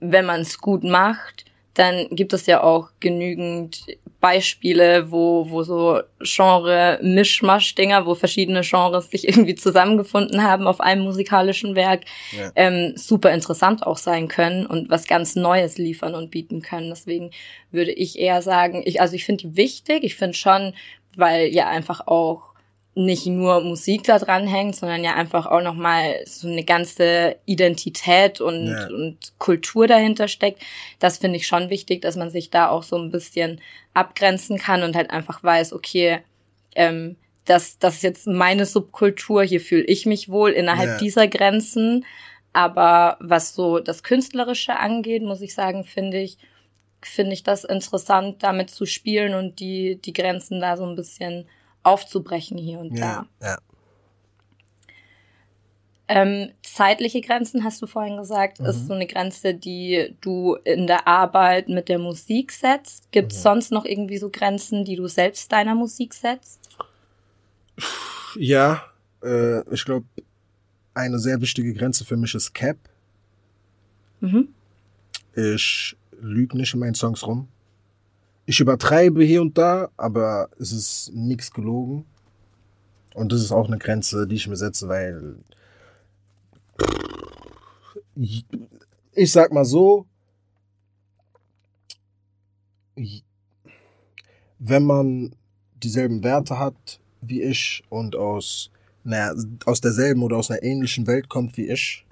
[0.00, 3.84] wenn man es gut macht, dann gibt es ja auch genügend
[4.20, 11.74] Beispiele, wo, wo so Genre-Mischmasch-Dinger, wo verschiedene Genres sich irgendwie zusammengefunden haben auf einem musikalischen
[11.74, 12.52] Werk, ja.
[12.54, 16.90] ähm, super interessant auch sein können und was ganz Neues liefern und bieten können.
[16.90, 17.30] Deswegen
[17.72, 20.74] würde ich eher sagen, ich, also ich finde die wichtig, ich finde schon,
[21.16, 22.51] weil ja einfach auch
[22.94, 28.40] nicht nur Musik da dran hängt, sondern ja einfach auch nochmal so eine ganze Identität
[28.40, 28.86] und, ja.
[28.88, 30.62] und Kultur dahinter steckt.
[30.98, 33.60] Das finde ich schon wichtig, dass man sich da auch so ein bisschen
[33.94, 36.18] abgrenzen kann und halt einfach weiß, okay,
[36.74, 37.16] ähm,
[37.46, 40.98] das, das ist jetzt meine Subkultur, hier fühle ich mich wohl innerhalb ja.
[40.98, 42.04] dieser Grenzen.
[42.52, 46.36] Aber was so das Künstlerische angeht, muss ich sagen, finde ich,
[47.00, 51.46] finde ich das interessant, damit zu spielen und die, die Grenzen da so ein bisschen
[51.82, 53.46] aufzubrechen hier und ja, da.
[53.46, 53.58] Ja.
[56.08, 58.66] Ähm, zeitliche Grenzen, hast du vorhin gesagt, mhm.
[58.66, 63.10] ist so eine Grenze, die du in der Arbeit mit der Musik setzt.
[63.12, 63.42] Gibt es mhm.
[63.42, 66.68] sonst noch irgendwie so Grenzen, die du selbst deiner Musik setzt?
[68.36, 68.82] Ja,
[69.22, 70.06] äh, ich glaube,
[70.94, 72.76] eine sehr wichtige Grenze für mich ist Cap.
[74.20, 74.48] Mhm.
[75.34, 77.48] Ich lüge nicht in meinen Songs rum.
[78.44, 82.04] Ich übertreibe hier und da, aber es ist nichts gelogen.
[83.14, 85.36] Und das ist auch eine Grenze, die ich mir setze, weil
[88.14, 90.06] ich sag mal so,
[94.58, 95.34] wenn man
[95.82, 98.70] dieselben Werte hat wie ich und aus,
[99.04, 99.34] naja,
[99.66, 102.04] aus derselben oder aus einer ähnlichen Welt kommt wie ich,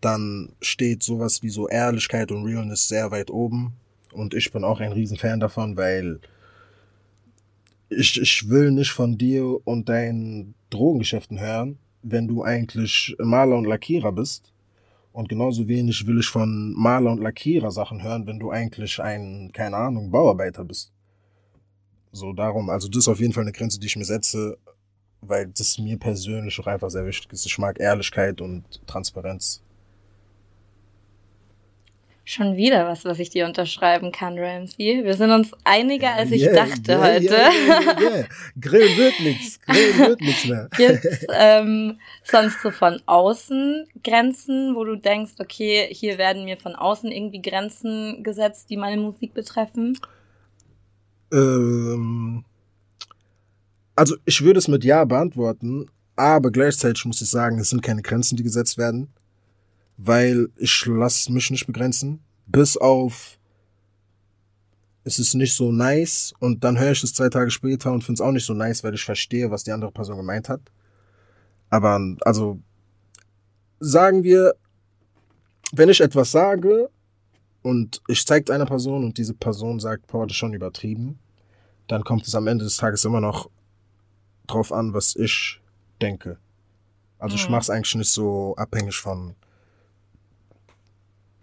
[0.00, 3.72] dann steht sowas wie so Ehrlichkeit und Realness sehr weit oben.
[4.14, 6.20] Und ich bin auch ein Riesenfan davon, weil
[7.88, 13.66] ich, ich will nicht von dir und deinen Drogengeschäften hören, wenn du eigentlich Maler und
[13.66, 14.52] Lackierer bist.
[15.12, 19.50] Und genauso wenig will ich von Maler und Lackierer Sachen hören, wenn du eigentlich ein,
[19.52, 20.92] keine Ahnung, Bauarbeiter bist.
[22.12, 24.58] So darum, also das ist auf jeden Fall eine Grenze, die ich mir setze,
[25.20, 27.46] weil das mir persönlich auch einfach sehr wichtig ist.
[27.46, 29.63] Ich mag Ehrlichkeit und Transparenz.
[32.26, 35.04] Schon wieder was, was ich dir unterschreiben kann, Ramsey.
[35.04, 37.34] Wir sind uns einiger, als ich yeah, dachte yeah, heute.
[37.34, 38.24] Yeah, yeah,
[38.58, 39.60] Grill wird nichts.
[39.60, 40.68] Grill wird nichts mehr.
[40.76, 46.74] Gibt's ähm, sonst so von außen Grenzen, wo du denkst, okay, hier werden mir von
[46.74, 49.98] außen irgendwie Grenzen gesetzt, die meine Musik betreffen?
[51.30, 52.42] Ähm,
[53.96, 58.00] also ich würde es mit Ja beantworten, aber gleichzeitig muss ich sagen, es sind keine
[58.00, 59.12] Grenzen, die gesetzt werden
[59.96, 63.38] weil ich lasse mich nicht begrenzen, bis auf
[65.04, 68.22] es ist nicht so nice und dann höre ich es zwei Tage später und finde
[68.22, 70.62] es auch nicht so nice, weil ich verstehe, was die andere Person gemeint hat.
[71.68, 72.58] Aber also
[73.80, 74.54] sagen wir,
[75.72, 76.88] wenn ich etwas sage
[77.62, 81.18] und ich zeige einer Person und diese Person sagt, boah, das ist schon übertrieben,
[81.86, 83.50] dann kommt es am Ende des Tages immer noch
[84.46, 85.60] drauf an, was ich
[86.00, 86.38] denke.
[87.18, 87.42] Also mhm.
[87.42, 89.34] ich mache es eigentlich nicht so abhängig von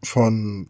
[0.03, 0.67] von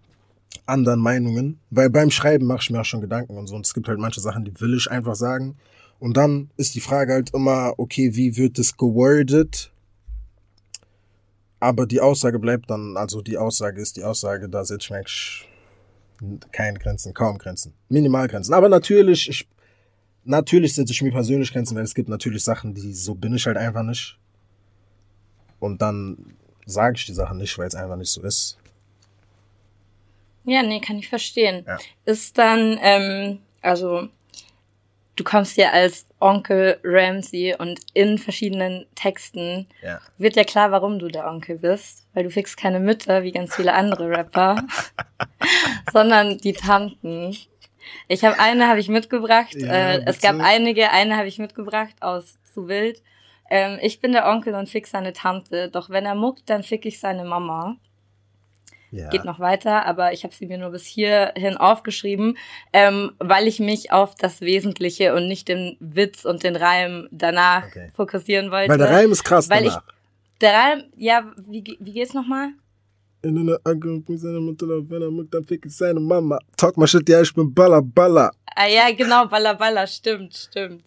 [0.66, 3.56] anderen Meinungen, weil beim Schreiben mache ich mir auch schon Gedanken und so.
[3.56, 5.56] Und es gibt halt manche Sachen, die will ich einfach sagen.
[6.00, 9.72] Und dann ist die Frage halt immer, okay, wie wird es gewordet?
[11.60, 14.98] Aber die Aussage bleibt dann, also die Aussage ist die Aussage, da setze ich mir
[14.98, 15.48] eigentlich
[16.52, 17.74] keine Grenzen, kaum Grenzen.
[17.90, 18.54] Minimalgrenzen.
[18.54, 19.48] Aber natürlich, ich,
[20.24, 23.46] natürlich setze ich mir persönlich Grenzen, weil es gibt natürlich Sachen, die so bin ich
[23.46, 24.18] halt einfach nicht.
[25.60, 26.18] Und dann
[26.66, 28.58] sage ich die Sachen nicht, weil es einfach nicht so ist.
[30.44, 31.64] Ja, nee, kann ich verstehen.
[31.68, 31.78] Ja.
[32.06, 34.08] Ist dann, ähm, also
[35.16, 40.00] du kommst ja als Onkel Ramsey und in verschiedenen Texten ja.
[40.18, 43.56] wird ja klar, warum du der Onkel bist, weil du fixst keine Mütter wie ganz
[43.56, 44.64] viele andere Rapper,
[45.92, 47.36] sondern die Tanten.
[48.08, 49.56] Ich habe eine habe ich mitgebracht.
[49.56, 53.02] Ja, äh, es gab einige, eine habe ich mitgebracht aus zu wild.
[53.50, 55.70] Ähm, ich bin der Onkel und fix seine Tante.
[55.70, 57.76] Doch wenn er muckt, dann fick ich seine Mama.
[58.92, 59.10] Ja.
[59.10, 62.38] Geht noch weiter, aber ich habe sie mir nur bis hierhin aufgeschrieben,
[62.74, 67.68] ähm, weil ich mich auf das Wesentliche und nicht den Witz und den Reim danach
[67.68, 67.90] okay.
[67.96, 68.70] fokussieren wollte.
[68.70, 69.84] Weil der Reim ist krass weil danach.
[69.88, 72.50] Ich, der Reim, ja, wie, wie geht's nochmal?
[73.24, 76.40] In einer Ankunft mit seiner Mutter, wenn er muckt, dann fick ich seine Mama.
[76.58, 78.32] Talk mal shit, ja, ich bin Baller, Baller.
[78.56, 80.84] Ah ja, genau, Baller, Baller, stimmt, stimmt.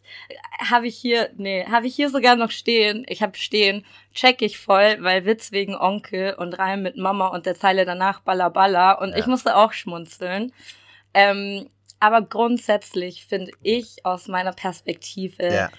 [0.58, 3.06] Habe ich hier, nee, habe ich hier sogar noch stehen.
[3.08, 7.46] Ich habe stehen, check ich voll, weil Witz wegen Onkel und Reim mit Mama und
[7.46, 9.00] der Zeile danach Baller, Baller.
[9.00, 9.18] Und ja.
[9.18, 10.52] ich musste auch schmunzeln.
[11.14, 11.68] Ähm,
[12.00, 15.70] aber grundsätzlich finde ich aus meiner Perspektive ja.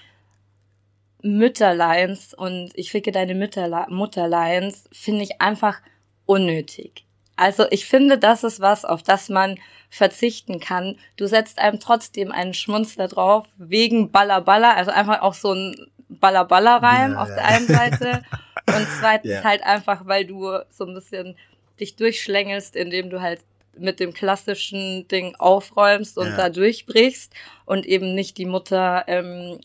[1.22, 5.80] Mütterleins und ich ficke deine Mütterle Mutterleins finde ich einfach
[6.26, 7.04] unnötig.
[7.36, 9.58] Also ich finde, das ist was, auf das man
[9.90, 10.98] verzichten kann.
[11.16, 15.76] Du setzt einem trotzdem einen Schmunzler drauf, wegen Baller Baller, also einfach auch so ein
[16.08, 17.34] Baller Baller Reim ja, auf ja.
[17.34, 18.22] der einen Seite
[18.66, 19.44] und zweitens ja.
[19.44, 21.36] halt einfach, weil du so ein bisschen
[21.78, 23.40] dich durchschlängelst, indem du halt
[23.78, 27.34] mit dem klassischen Ding aufräumst und da durchbrichst
[27.66, 29.60] und eben nicht die Mutter ähm,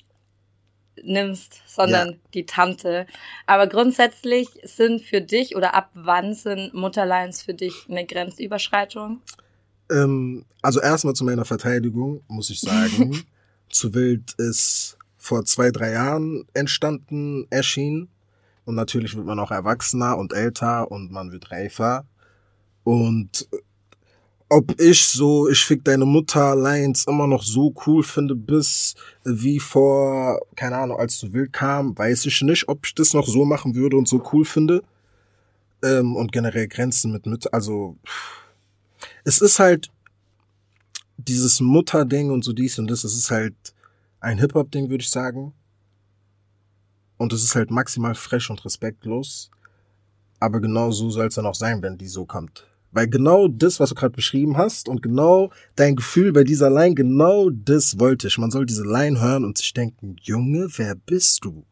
[1.04, 2.18] nimmst, sondern ja.
[2.34, 3.06] die Tante.
[3.46, 9.22] Aber grundsätzlich sind für dich oder ab wann sind Mutterleins für dich eine Grenzüberschreitung?
[9.92, 13.24] Ähm, also erstmal zu meiner Verteidigung muss ich sagen,
[13.70, 18.10] zu wild ist vor zwei, drei Jahren entstanden, erschienen.
[18.66, 22.06] Und natürlich wird man auch erwachsener und älter und man wird reifer.
[22.84, 23.48] Und
[24.52, 29.62] ob ich so, ich fick deine Mutter Lines immer noch so cool finde, bis wie
[29.62, 33.46] vor, keine Ahnung, als du wild kam, weiß ich nicht, ob ich das noch so
[33.46, 34.84] machen würde und so cool finde.
[35.82, 37.96] Ähm, und generell Grenzen mit Mütter, also
[39.24, 39.90] es ist halt
[41.18, 43.56] dieses Mutterding und so dies und das, es ist halt
[44.20, 45.54] ein Hip-Hop-Ding, würde ich sagen.
[47.16, 49.50] Und es ist halt maximal fresh und respektlos.
[50.42, 52.68] Aber genau so soll es dann auch sein, wenn die so kommt.
[52.92, 56.96] Weil genau das, was du gerade beschrieben hast und genau dein Gefühl bei dieser Line,
[56.96, 58.38] genau das wollte ich.
[58.38, 61.66] Man soll diese Line hören und sich denken, Junge, wer bist du?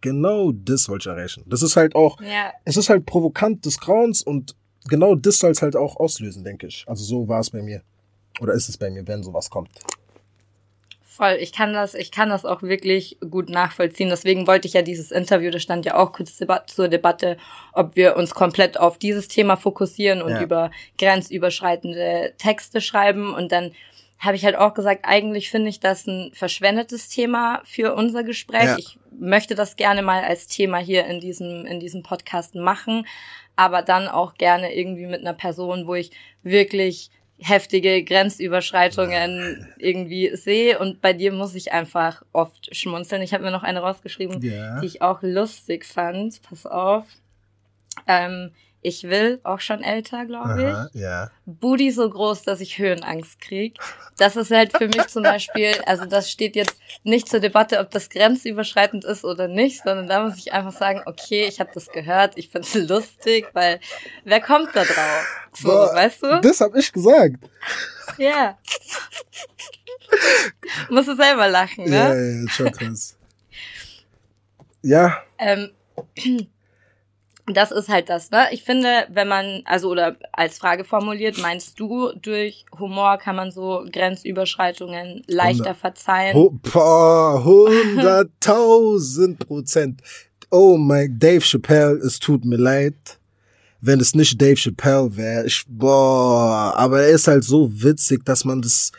[0.00, 1.44] Genau das wollte ich erreichen.
[1.46, 2.52] Das ist halt auch, ja.
[2.64, 4.54] es ist halt provokant des Grauens und
[4.88, 6.84] genau das soll es halt auch auslösen, denke ich.
[6.86, 7.82] Also so war es bei mir.
[8.40, 9.70] Oder ist es bei mir, wenn sowas kommt.
[11.16, 14.08] Voll, ich kann das, ich kann das auch wirklich gut nachvollziehen.
[14.08, 17.36] Deswegen wollte ich ja dieses Interview, das stand ja auch kurz zur Debatte,
[17.72, 20.42] ob wir uns komplett auf dieses Thema fokussieren und ja.
[20.42, 23.32] über grenzüberschreitende Texte schreiben.
[23.32, 23.70] Und dann
[24.18, 28.64] habe ich halt auch gesagt, eigentlich finde ich das ein verschwendetes Thema für unser Gespräch.
[28.64, 28.76] Ja.
[28.76, 33.06] Ich möchte das gerne mal als Thema hier in diesem, in diesem Podcast machen,
[33.54, 36.10] aber dann auch gerne irgendwie mit einer Person, wo ich
[36.42, 43.22] wirklich heftige Grenzüberschreitungen irgendwie sehe und bei dir muss ich einfach oft schmunzeln.
[43.22, 44.80] Ich habe mir noch eine rausgeschrieben, ja.
[44.80, 46.40] die ich auch lustig fand.
[46.42, 47.04] Pass auf.
[48.06, 48.50] Ähm,
[48.84, 51.00] ich will, auch schon älter, glaube ich.
[51.00, 51.30] Ja.
[51.46, 53.78] Booty so groß, dass ich Höhenangst krieg.
[54.18, 57.90] Das ist halt für mich zum Beispiel, also das steht jetzt nicht zur Debatte, ob
[57.90, 61.88] das grenzüberschreitend ist oder nicht, sondern da muss ich einfach sagen, okay, ich habe das
[61.88, 63.80] gehört, ich find's lustig, weil
[64.24, 65.48] wer kommt da drauf?
[65.54, 66.40] So, Boah, weißt du?
[66.42, 67.36] Das hab ich gesagt.
[68.18, 68.58] Ja.
[70.90, 71.96] Musst du selber lachen, ne?
[71.96, 73.16] Ja, ja, schon krass.
[74.82, 75.22] ja.
[75.38, 75.70] Ähm,
[77.46, 78.46] das ist halt das, ne?
[78.52, 83.50] Ich finde, wenn man, also oder als Frage formuliert, meinst du, durch Humor kann man
[83.50, 86.34] so Grenzüberschreitungen leichter 100, verzeihen?
[86.36, 90.00] 100.000 Prozent.
[90.50, 93.18] Oh mein, Dave Chappelle, es tut mir leid,
[93.82, 95.44] wenn es nicht Dave Chappelle wäre.
[95.44, 98.90] Ich, boah, aber er ist halt so witzig, dass man das,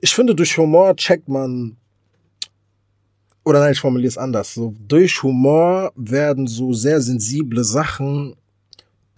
[0.00, 1.76] ich finde, durch Humor checkt man
[3.50, 4.54] oder nein, ich formuliere es anders.
[4.54, 8.36] So, durch Humor werden so sehr sensible Sachen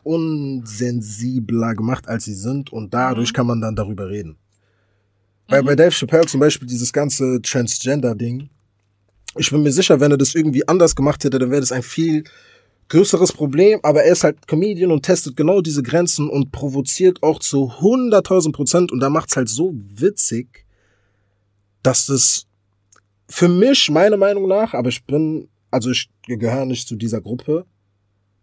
[0.02, 3.36] unsensibler gemacht, als sie sind und dadurch mhm.
[3.36, 4.36] kann man dann darüber reden.
[5.48, 5.66] Weil mhm.
[5.66, 8.48] bei Dave Chappelle zum Beispiel dieses ganze Transgender-Ding,
[9.36, 11.82] ich bin mir sicher, wenn er das irgendwie anders gemacht hätte, dann wäre das ein
[11.82, 12.24] viel
[12.88, 17.38] größeres Problem, aber er ist halt Comedian und testet genau diese Grenzen und provoziert auch
[17.38, 20.66] zu 100.000 Prozent und da macht's halt so witzig,
[21.82, 22.46] dass das
[23.32, 27.64] für mich, meiner Meinung nach, aber ich bin, also ich gehöre nicht zu dieser Gruppe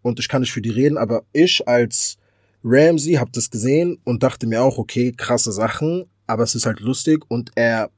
[0.02, 2.18] und ich kann nicht für die reden, aber ich als
[2.64, 6.80] Ramsey habe das gesehen und dachte mir auch, okay, krasse Sachen, aber es ist halt
[6.80, 7.90] lustig und er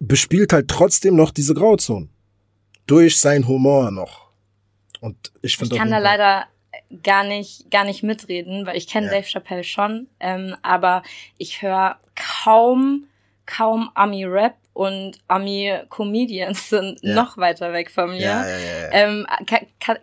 [0.00, 2.08] bespielt halt trotzdem noch diese Grauzone.
[2.86, 4.32] Durch sein Humor noch.
[5.00, 6.46] Und ich finde Ich kann da leider
[7.04, 9.12] gar nicht, gar nicht mitreden, weil ich kenne ja.
[9.12, 11.04] Dave Chappelle schon, ähm, aber
[11.36, 13.04] ich höre kaum,
[13.46, 17.16] kaum Ami-Rap und Ami-Comedians sind ja.
[17.16, 18.20] noch weiter weg von mir.
[18.20, 18.56] Ja, ja,
[18.92, 19.26] ähm,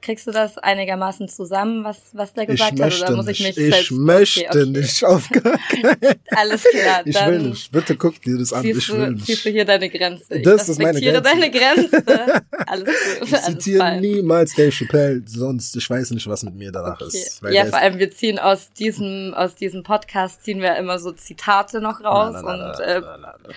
[0.01, 3.01] kriegst du das einigermaßen zusammen, was, was der gesagt hat?
[3.01, 3.80] Oder muss ich mich nicht.
[3.80, 4.65] Ich möchte okay, okay.
[4.65, 5.30] nicht auf
[6.32, 7.03] Alles klar.
[7.05, 7.71] Ich will nicht.
[7.71, 8.65] Bitte guck dir das an.
[8.65, 9.28] Ich will nicht.
[9.28, 10.36] Ziehst du hier deine Grenze?
[10.36, 11.21] Ich das ist meine Grenze.
[11.21, 12.03] deine Grenze.
[12.67, 12.86] Alles
[13.19, 13.30] gut.
[13.32, 17.05] Ich zitiere niemals Dave Chappelle, sonst ich weiß nicht, was mit mir danach okay.
[17.05, 17.41] ist.
[17.49, 21.80] Ja, vor allem wir ziehen aus diesem, aus diesem Podcast ziehen wir immer so Zitate
[21.80, 23.53] noch raus na, na, na, und äh,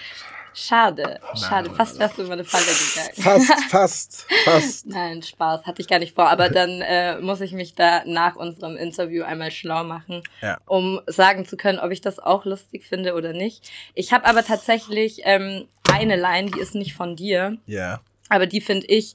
[0.60, 1.70] Schade, schade.
[1.70, 3.14] Fast wärst du über eine Falle gegangen.
[3.14, 4.86] Fast, fast, fast.
[4.86, 6.28] Nein, Spaß, hatte ich gar nicht vor.
[6.28, 10.58] Aber dann äh, muss ich mich da nach unserem Interview einmal schlau machen, ja.
[10.66, 13.70] um sagen zu können, ob ich das auch lustig finde oder nicht.
[13.94, 17.56] Ich habe aber tatsächlich ähm, eine Line, die ist nicht von dir.
[17.66, 18.00] Ja.
[18.28, 19.14] Aber die finde ich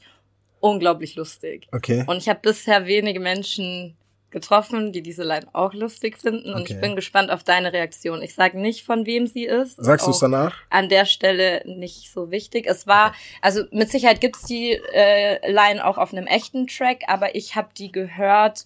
[0.62, 1.68] unglaublich lustig.
[1.74, 2.06] Okay.
[2.08, 3.98] Und ich habe bisher wenige Menschen
[4.34, 6.54] getroffen, die diese Line auch lustig finden.
[6.54, 6.74] Und okay.
[6.74, 8.22] ich bin gespannt auf deine Reaktion.
[8.22, 9.82] Ich sage nicht, von wem sie ist.
[9.82, 10.58] Sagst du es danach?
[10.70, 12.66] An der Stelle nicht so wichtig.
[12.68, 17.36] Es war, also mit Sicherheit gibt's die äh, Line auch auf einem echten Track, aber
[17.36, 18.66] ich habe die gehört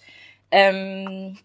[0.50, 1.38] ähm,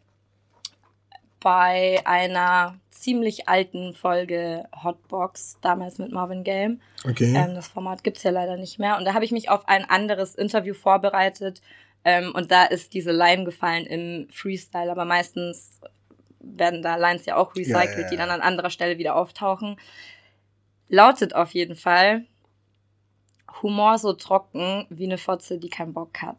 [1.40, 6.80] bei einer ziemlich alten Folge Hotbox, damals mit Marvin Game.
[7.04, 7.34] Okay.
[7.36, 8.96] Ähm, das Format gibt's ja leider nicht mehr.
[8.96, 11.60] Und da habe ich mich auf ein anderes Interview vorbereitet
[12.04, 15.80] ähm, und da ist diese Line gefallen im Freestyle, aber meistens
[16.40, 19.76] werden da Lines ja auch recycelt, ja, ja, die dann an anderer Stelle wieder auftauchen.
[20.88, 22.26] Lautet auf jeden Fall
[23.62, 26.38] Humor so trocken wie eine Fotze, die keinen Bock hat.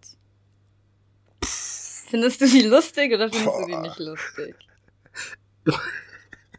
[1.43, 3.61] Findest du die lustig oder findest Boah.
[3.61, 4.55] du die nicht lustig?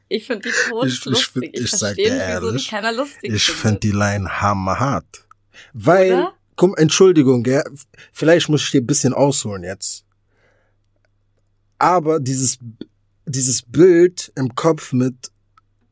[0.06, 1.42] Ich finde die tot ich, lustig.
[1.42, 5.26] Ich, ich, ich verstehe nicht, wieso die keiner lustig Ich finde die Line hammerhart.
[5.72, 6.34] Weil, oder?
[6.56, 7.64] Komm, Entschuldigung, gell?
[8.12, 10.04] vielleicht muss ich dir ein bisschen ausholen jetzt.
[11.78, 12.58] Aber dieses,
[13.26, 15.30] dieses Bild im Kopf mit,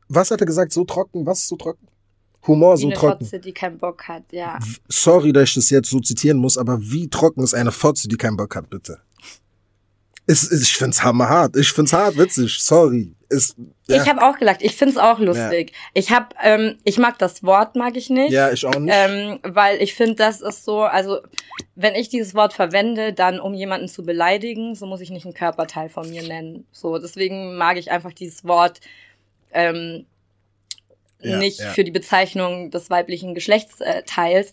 [0.07, 1.87] was hat er gesagt, so trocken, was so trocken?
[2.47, 3.25] Humor so trocken.
[3.25, 4.59] Fotze, die keinen Bock hat, ja.
[4.89, 8.17] Sorry, dass ich das jetzt so zitieren muss, aber wie trocken ist eine Fotze, die
[8.17, 8.99] keinen Bock hat, bitte?
[10.25, 11.57] Ist, ich find's hammerhart.
[11.57, 12.61] Ich find's hart witzig.
[12.61, 13.11] Sorry.
[13.27, 13.57] Ist,
[13.87, 14.01] ja.
[14.01, 14.61] Ich habe auch gelacht.
[14.61, 15.71] Ich find's auch lustig.
[15.71, 15.77] Ja.
[15.93, 18.31] Ich hab, ähm, ich mag das Wort, mag ich nicht.
[18.31, 18.93] Ja, ich auch nicht.
[18.95, 21.19] Ähm, weil ich finde, das ist so, also
[21.75, 25.33] wenn ich dieses Wort verwende, dann um jemanden zu beleidigen, so muss ich nicht einen
[25.33, 26.65] Körperteil von mir nennen.
[26.71, 28.79] So, deswegen mag ich einfach dieses Wort
[29.51, 30.05] ähm,
[31.19, 34.51] ja, nicht für die Bezeichnung des weiblichen Geschlechtsteils.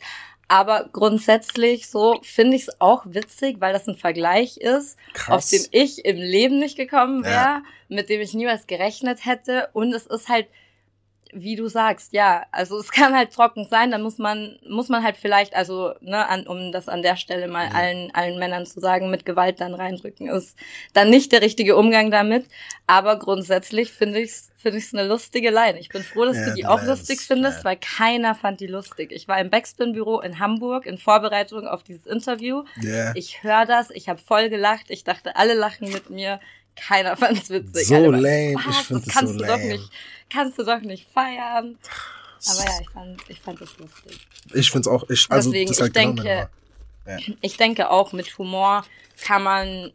[0.50, 5.44] Aber grundsätzlich so finde ich es auch witzig, weil das ein Vergleich ist, Krass.
[5.44, 7.62] auf dem ich im Leben nicht gekommen wäre, ja.
[7.88, 9.68] mit dem ich niemals gerechnet hätte.
[9.74, 10.48] Und es ist halt,
[11.32, 15.02] wie du sagst, ja, also es kann halt trocken sein, dann muss man, muss man
[15.02, 17.72] halt vielleicht, also, ne, an, um das an der Stelle mal ja.
[17.72, 20.56] allen, allen Männern zu sagen, mit Gewalt dann reindrücken, ist
[20.92, 22.46] dann nicht der richtige Umgang damit.
[22.86, 25.78] Aber grundsätzlich finde ich es finde ich es eine lustige Line.
[25.78, 29.10] Ich bin froh, dass ja, du die auch lustig findest, weil keiner fand die lustig.
[29.10, 32.64] Ich war im Backspin-Büro in Hamburg in Vorbereitung auf dieses Interview.
[32.82, 33.12] Yeah.
[33.16, 34.86] Ich höre das, ich habe voll gelacht.
[34.88, 36.40] Ich dachte, alle lachen mit mir.
[36.76, 37.86] Keiner fand es witzig.
[37.86, 38.54] So alle lame.
[38.54, 38.80] Was?
[38.80, 39.62] Ich finde das kannst so du lame.
[39.62, 39.90] doch nicht,
[40.28, 41.78] kannst du doch nicht feiern.
[42.48, 44.26] Aber ja, ich fand, ich fand das lustig.
[44.54, 46.48] Ich finde es auch, ich, also, Deswegen, das ich halt denke,
[47.06, 47.18] ja.
[47.40, 48.84] ich denke auch mit Humor
[49.22, 49.92] kann man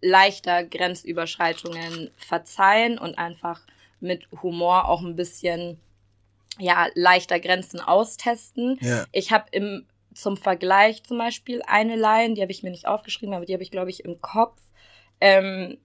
[0.00, 3.60] leichter Grenzüberschreitungen verzeihen und einfach
[4.00, 5.80] mit Humor auch ein bisschen
[6.58, 8.78] ja leichter Grenzen austesten.
[8.80, 9.04] Ja.
[9.12, 13.34] Ich habe im zum Vergleich zum Beispiel eine Line, die habe ich mir nicht aufgeschrieben,
[13.34, 14.60] aber die habe ich glaube ich im Kopf.
[15.20, 15.78] Ähm,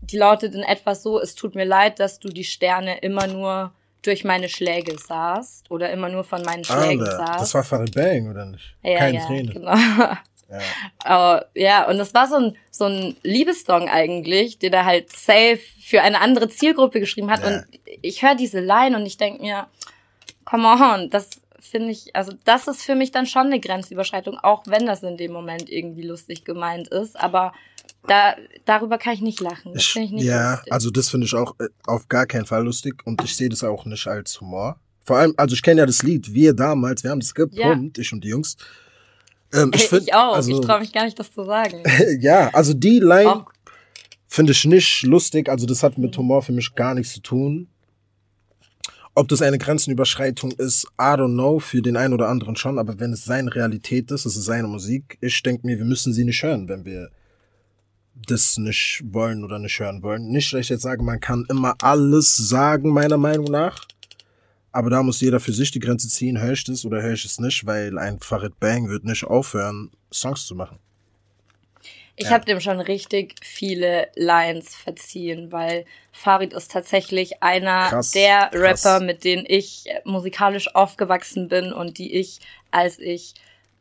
[0.00, 3.72] die lautet in etwas so: Es tut mir leid, dass du die Sterne immer nur
[4.02, 7.40] durch meine Schläge sahst oder immer nur von meinen Schlägen Alter, sahst.
[7.40, 8.74] Das war Farid Bang, oder nicht?
[8.82, 9.52] Ja, Keine ja, Träne.
[9.52, 9.74] Genau.
[10.50, 11.38] Ja.
[11.38, 15.60] Uh, ja, und das war so ein, so ein Liebessong eigentlich, den er halt safe
[15.82, 17.42] für eine andere Zielgruppe geschrieben hat.
[17.42, 17.48] Ja.
[17.48, 17.66] Und
[18.00, 19.66] ich höre diese Line und ich denk mir,
[20.46, 21.28] come on, das
[21.60, 25.16] finde ich, also das ist für mich dann schon eine Grenzüberschreitung, auch wenn das in
[25.18, 27.20] dem Moment irgendwie lustig gemeint ist.
[27.20, 27.52] Aber
[28.06, 29.74] da, darüber kann ich nicht lachen.
[29.74, 30.72] Das finde ich nicht Ja, lustig.
[30.72, 33.64] also das finde ich auch äh, auf gar keinen Fall lustig und ich sehe das
[33.64, 34.78] auch nicht als Humor.
[35.04, 38.02] Vor allem, also ich kenne ja das Lied, wir damals, wir haben das gepumpt, ja.
[38.02, 38.56] ich und die Jungs.
[39.52, 41.82] Ähm, ich, find, ich auch, also, ich traue mich gar nicht, das zu sagen.
[42.20, 43.44] ja, also die Line
[44.26, 47.68] finde ich nicht lustig, also das hat mit Humor für mich gar nichts zu tun.
[49.14, 53.00] Ob das eine Grenzenüberschreitung ist, I don't know, für den einen oder anderen schon, aber
[53.00, 56.24] wenn es seine Realität ist, es ist seine Musik, ich denke mir, wir müssen sie
[56.24, 57.10] nicht hören, wenn wir
[58.26, 60.28] das nicht wollen oder nicht hören wollen.
[60.28, 63.84] Nicht, dass ich jetzt sage, man kann immer alles sagen, meiner Meinung nach.
[64.72, 67.24] Aber da muss jeder für sich die Grenze ziehen, höre ich das oder höre ich
[67.24, 70.78] es nicht, weil ein Farid Bang wird nicht aufhören, Songs zu machen.
[72.16, 72.30] Ich ja.
[72.32, 78.74] habe dem schon richtig viele Lines verziehen, weil Farid ist tatsächlich einer krass, der Rapper,
[78.74, 79.02] krass.
[79.02, 82.40] mit denen ich musikalisch aufgewachsen bin und die ich,
[82.72, 83.34] als ich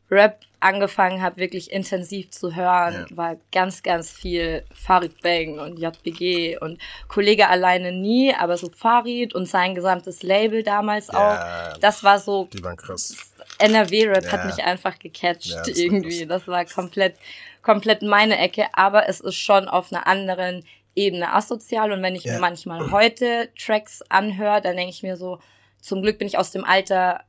[0.10, 3.18] Rap angefangen habe, wirklich intensiv zu hören, ja.
[3.18, 9.36] war ganz, ganz viel Farid Bang und JBG und Kollege alleine nie, aber so Farid
[9.36, 11.78] und sein gesamtes Label damals ja, auch.
[11.78, 12.50] Das war so.
[12.54, 13.16] Die waren krass.
[13.60, 14.32] NRW-Rap ja.
[14.32, 16.26] hat mich einfach gecatcht das irgendwie.
[16.26, 17.16] Das war komplett,
[17.62, 20.64] komplett meine Ecke, aber es ist schon auf einer anderen
[20.96, 25.38] Ebene asozial und wenn ich mir manchmal heute Tracks anhöre, dann denke ich mir so,
[25.80, 27.24] zum Glück bin ich aus dem Alter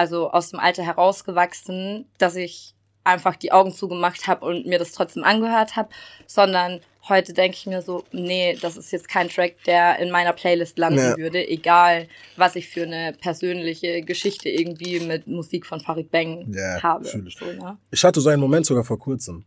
[0.00, 2.74] also aus dem Alter herausgewachsen, dass ich
[3.04, 5.90] einfach die Augen zugemacht habe und mir das trotzdem angehört habe,
[6.26, 10.32] sondern heute denke ich mir so, nee, das ist jetzt kein Track, der in meiner
[10.32, 11.18] Playlist landen ja.
[11.18, 16.82] würde, egal was ich für eine persönliche Geschichte irgendwie mit Musik von Farid Bang ja,
[16.82, 17.04] habe.
[17.04, 17.76] So, ne?
[17.90, 19.44] Ich hatte so einen Moment sogar vor kurzem.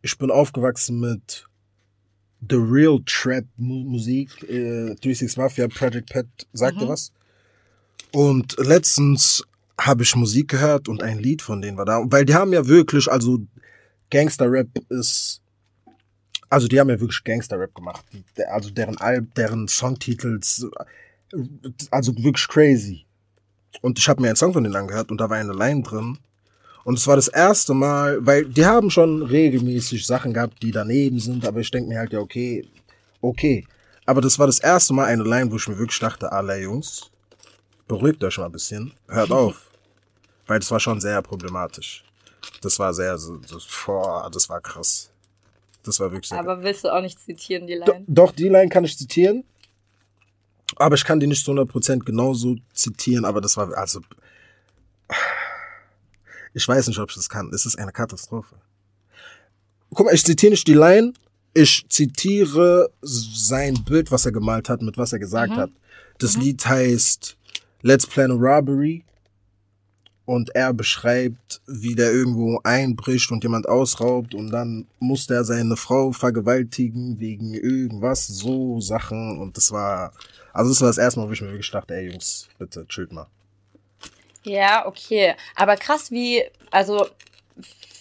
[0.00, 1.44] Ich bin aufgewachsen mit
[2.48, 6.88] The Real Trap Musik, äh, 36 Mafia, Project Pet, sagte mhm.
[6.88, 7.12] was?
[8.12, 9.44] Und letztens
[9.80, 12.02] habe ich Musik gehört und ein Lied von denen war da.
[12.06, 13.38] Weil die haben ja wirklich, also
[14.10, 15.40] Gangster-Rap ist,
[16.48, 18.04] also die haben ja wirklich Gangster-Rap gemacht.
[18.50, 20.66] Also deren Alb, deren Songtitels,
[21.90, 23.04] also wirklich crazy.
[23.82, 26.18] Und ich habe mir einen Song von denen angehört und da war eine Line drin.
[26.84, 31.20] Und es war das erste Mal, weil die haben schon regelmäßig Sachen gehabt, die daneben
[31.20, 32.66] sind, aber ich denke mir halt, ja, okay,
[33.20, 33.66] okay.
[34.06, 37.10] Aber das war das erste Mal eine Line, wo ich mir wirklich dachte, alle Jungs,
[37.88, 39.70] beruhigt euch mal ein bisschen, hört auf.
[40.46, 42.04] Weil das war schon sehr problematisch.
[42.62, 45.10] Das war sehr, so, das, boah, das war krass.
[45.82, 48.04] Das war wirklich sehr Aber willst du auch nicht zitieren, die Line?
[48.06, 49.44] Do, doch, die Line kann ich zitieren.
[50.76, 54.00] Aber ich kann die nicht zu 100% genauso zitieren, aber das war, also,
[56.52, 57.50] ich weiß nicht, ob ich das kann.
[57.52, 58.56] Es ist eine Katastrophe.
[59.94, 61.14] Guck mal, ich zitiere nicht die Line,
[61.54, 65.56] ich zitiere sein Bild, was er gemalt hat, mit was er gesagt mhm.
[65.56, 65.70] hat.
[66.18, 66.42] Das mhm.
[66.42, 67.37] Lied heißt
[67.82, 69.04] Let's Plan a Robbery.
[70.24, 75.74] Und er beschreibt, wie der irgendwo einbricht und jemand ausraubt und dann muss der seine
[75.76, 79.38] Frau vergewaltigen wegen irgendwas, so Sachen.
[79.38, 80.12] Und das war,
[80.52, 83.10] also das war das erste Mal, wo ich mir wirklich dachte, ey Jungs, bitte chillt
[83.10, 83.26] mal.
[84.42, 85.34] Ja, okay.
[85.54, 87.06] Aber krass, wie, also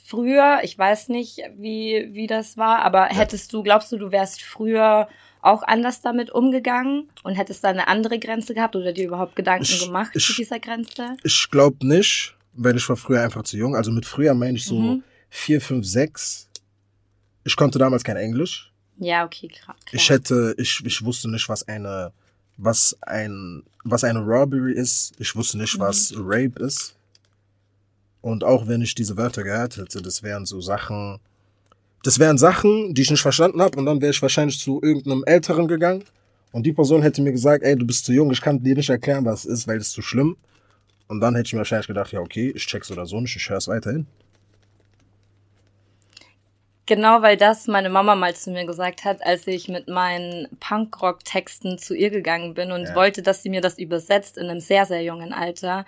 [0.05, 4.41] früher, ich weiß nicht, wie, wie das war, aber hättest du, glaubst du, du wärst
[4.41, 5.07] früher
[5.47, 9.63] auch anders damit umgegangen und hättest da eine andere Grenze gehabt oder dir überhaupt Gedanken
[9.63, 11.17] ich, gemacht ich, zu dieser Grenze?
[11.23, 13.75] Ich glaube nicht, weil ich war früher einfach zu jung.
[13.75, 15.03] Also mit früher meine ich so mhm.
[15.29, 16.49] vier, fünf, sechs.
[17.43, 18.71] Ich konnte damals kein Englisch.
[18.97, 19.75] Ja, okay, klar.
[19.91, 22.11] Ich hätte, ich, ich wusste nicht, was eine,
[22.57, 25.13] was ein, was eine Robbery ist.
[25.19, 25.81] Ich wusste nicht, mhm.
[25.81, 26.95] was Rape ist.
[28.21, 31.19] Und auch wenn ich diese Wörter gehört hätte, das wären so Sachen,
[32.03, 35.23] das wären Sachen, die ich nicht verstanden habe und dann wäre ich wahrscheinlich zu irgendeinem
[35.25, 36.03] Älteren gegangen
[36.51, 38.89] und die Person hätte mir gesagt, ey, du bist zu jung, ich kann dir nicht
[38.89, 40.37] erklären, was es ist, weil es zu schlimm.
[41.07, 43.49] Und dann hätte ich mir wahrscheinlich gedacht, ja, okay, ich check's oder so nicht, ich
[43.49, 44.07] höre es weiterhin.
[46.85, 51.77] Genau, weil das meine Mama mal zu mir gesagt hat, als ich mit meinen Punkrock-Texten
[51.77, 52.95] zu ihr gegangen bin und ja.
[52.95, 55.85] wollte, dass sie mir das übersetzt in einem sehr, sehr jungen Alter,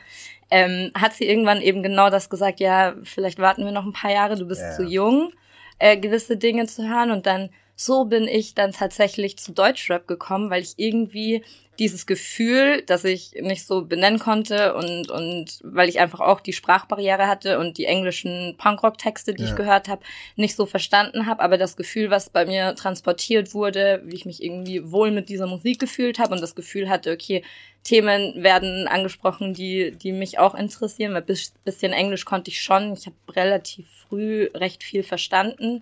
[0.52, 4.12] ähm, hat sie irgendwann eben genau das gesagt, ja, vielleicht warten wir noch ein paar
[4.12, 4.72] Jahre, du bist ja.
[4.74, 5.32] zu jung
[5.80, 7.12] äh, gewisse Dinge zu hören.
[7.12, 7.50] Und dann
[7.82, 11.46] so bin ich dann tatsächlich zu Deutschrap gekommen, weil ich irgendwie
[11.80, 16.52] dieses Gefühl, das ich nicht so benennen konnte und, und weil ich einfach auch die
[16.52, 19.50] Sprachbarriere hatte und die englischen Punkrock-Texte, die ja.
[19.50, 20.02] ich gehört habe,
[20.36, 24.44] nicht so verstanden habe, aber das Gefühl, was bei mir transportiert wurde, wie ich mich
[24.44, 27.46] irgendwie wohl mit dieser Musik gefühlt habe und das Gefühl hatte, okay,
[27.86, 32.92] Themen werden angesprochen, die, die mich auch interessieren, weil bis, bisschen Englisch konnte ich schon.
[32.92, 35.82] Ich habe relativ früh recht viel verstanden.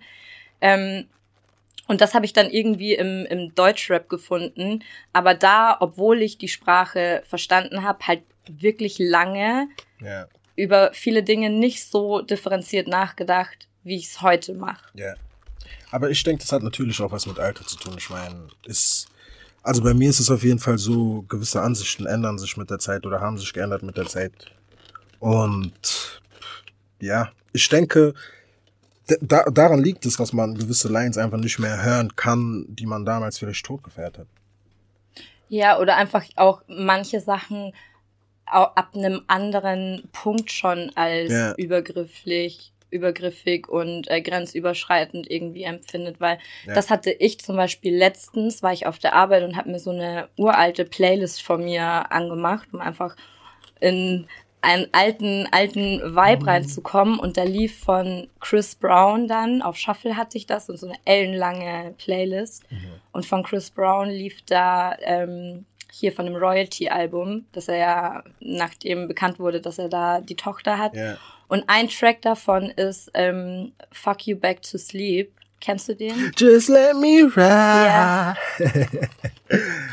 [0.60, 1.08] Ähm,
[1.88, 4.84] und das habe ich dann irgendwie im, im Deutschrap gefunden.
[5.14, 9.68] Aber da, obwohl ich die Sprache verstanden habe, halt wirklich lange
[10.00, 10.28] ja.
[10.54, 14.84] über viele Dinge nicht so differenziert nachgedacht, wie ich es heute mache.
[14.94, 15.14] Ja.
[15.90, 17.94] Aber ich denke, das hat natürlich auch was mit Alter zu tun.
[17.96, 19.08] Ich meine, ist.
[19.62, 22.78] Also bei mir ist es auf jeden Fall so, gewisse Ansichten ändern sich mit der
[22.78, 24.32] Zeit oder haben sich geändert mit der Zeit.
[25.18, 26.22] Und
[27.00, 28.14] ja, ich denke,
[29.20, 33.04] da, daran liegt es, dass man gewisse Lines einfach nicht mehr hören kann, die man
[33.04, 34.26] damals vielleicht totgefährt hat.
[35.48, 37.72] Ja, oder einfach auch manche Sachen
[38.44, 41.54] ab einem anderen Punkt schon als ja.
[41.54, 46.74] übergrifflich, übergriffig und äh, grenzüberschreitend irgendwie empfindet, weil ja.
[46.74, 49.90] das hatte ich zum Beispiel letztens, war ich auf der Arbeit und habe mir so
[49.90, 53.16] eine uralte Playlist von mir angemacht, um einfach
[53.80, 54.26] in
[54.68, 56.48] einen alten, alten Vibe mhm.
[56.48, 57.18] reinzukommen.
[57.18, 60.98] Und da lief von Chris Brown dann, auf Shuffle hatte ich das und so eine
[61.04, 62.70] ellenlange Playlist.
[62.70, 62.92] Mhm.
[63.12, 69.08] Und von Chris Brown lief da ähm, hier von dem Royalty-Album, dass er ja, nachdem
[69.08, 70.94] bekannt wurde, dass er da die Tochter hat.
[70.94, 71.18] Yeah.
[71.48, 75.32] Und ein Track davon ist ähm, Fuck You Back to Sleep.
[75.60, 76.32] Kennst du den?
[76.36, 77.36] Just let me ride.
[77.36, 78.36] Yeah.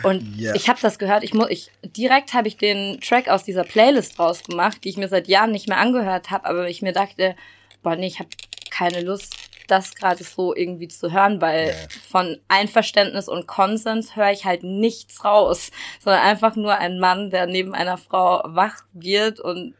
[0.03, 0.55] Und yeah.
[0.55, 1.23] ich habe das gehört.
[1.23, 5.07] Ich muss, ich direkt habe ich den Track aus dieser Playlist rausgemacht, die ich mir
[5.07, 7.35] seit Jahren nicht mehr angehört habe, aber ich mir dachte,
[7.81, 8.29] boah, nee, ich habe
[8.69, 9.33] keine Lust,
[9.67, 11.75] das gerade so irgendwie zu hören, weil yeah.
[12.09, 17.47] von Einverständnis und Konsens höre ich halt nichts raus, sondern einfach nur ein Mann, der
[17.47, 19.73] neben einer Frau wach wird und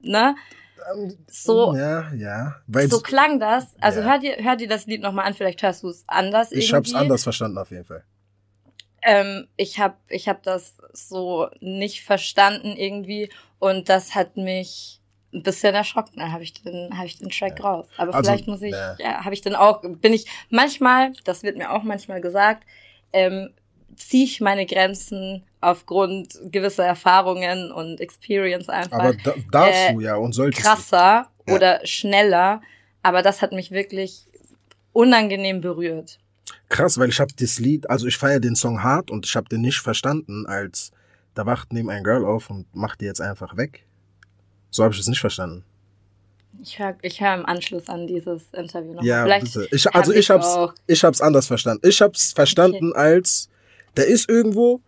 [0.00, 0.36] ne?
[1.28, 2.56] So, ja, ja.
[2.66, 3.74] Weil so klang das.
[3.80, 4.06] Also ja.
[4.06, 6.52] hör, dir, hör dir das Lied nochmal an, vielleicht hörst du es anders.
[6.52, 6.92] Ich irgendwie.
[6.92, 8.04] hab's anders verstanden auf jeden Fall.
[9.02, 15.00] Ähm, ich hab, ich hab das so nicht verstanden irgendwie und das hat mich
[15.32, 16.18] ein bisschen erschrocken.
[16.18, 17.64] Dann habe ich den, habe ich den Track ja.
[17.64, 17.86] raus.
[17.96, 21.42] Aber also, vielleicht muss ich, ja, ja habe ich dann auch, bin ich manchmal, das
[21.42, 22.64] wird mir auch manchmal gesagt,
[23.12, 23.50] ähm,
[23.96, 28.98] ziehe ich meine Grenzen aufgrund gewisser Erfahrungen und Experience einfach.
[28.98, 31.54] Aber da, darfst äh, du ja und solltest krasser ja.
[31.54, 32.62] oder schneller.
[33.02, 34.26] Aber das hat mich wirklich
[34.92, 36.18] unangenehm berührt.
[36.68, 39.48] Krass, weil ich habe das Lied, also ich feiere den Song hart und ich habe
[39.48, 40.92] den nicht verstanden, als
[41.34, 43.84] da wacht neben ein Girl auf und macht die jetzt einfach weg.
[44.70, 45.64] So habe ich es nicht verstanden.
[46.60, 49.02] Ich höre ich hör im Anschluss an dieses Interview noch.
[49.02, 49.68] Ja, Vielleicht bitte.
[49.70, 50.36] Ich, also ich, ich
[50.86, 51.86] ich hab's anders verstanden.
[51.86, 52.98] Ich hab's verstanden okay.
[52.98, 53.48] als,
[53.98, 54.80] der ist irgendwo,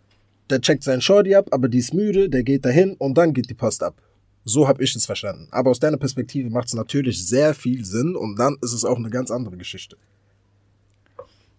[0.48, 3.50] der checkt seinen Shorty ab, aber die ist müde, der geht dahin und dann geht
[3.50, 4.00] die Post ab.
[4.44, 5.48] So habe ich es verstanden.
[5.50, 8.96] Aber aus deiner Perspektive macht es natürlich sehr viel Sinn und dann ist es auch
[8.96, 9.96] eine ganz andere Geschichte.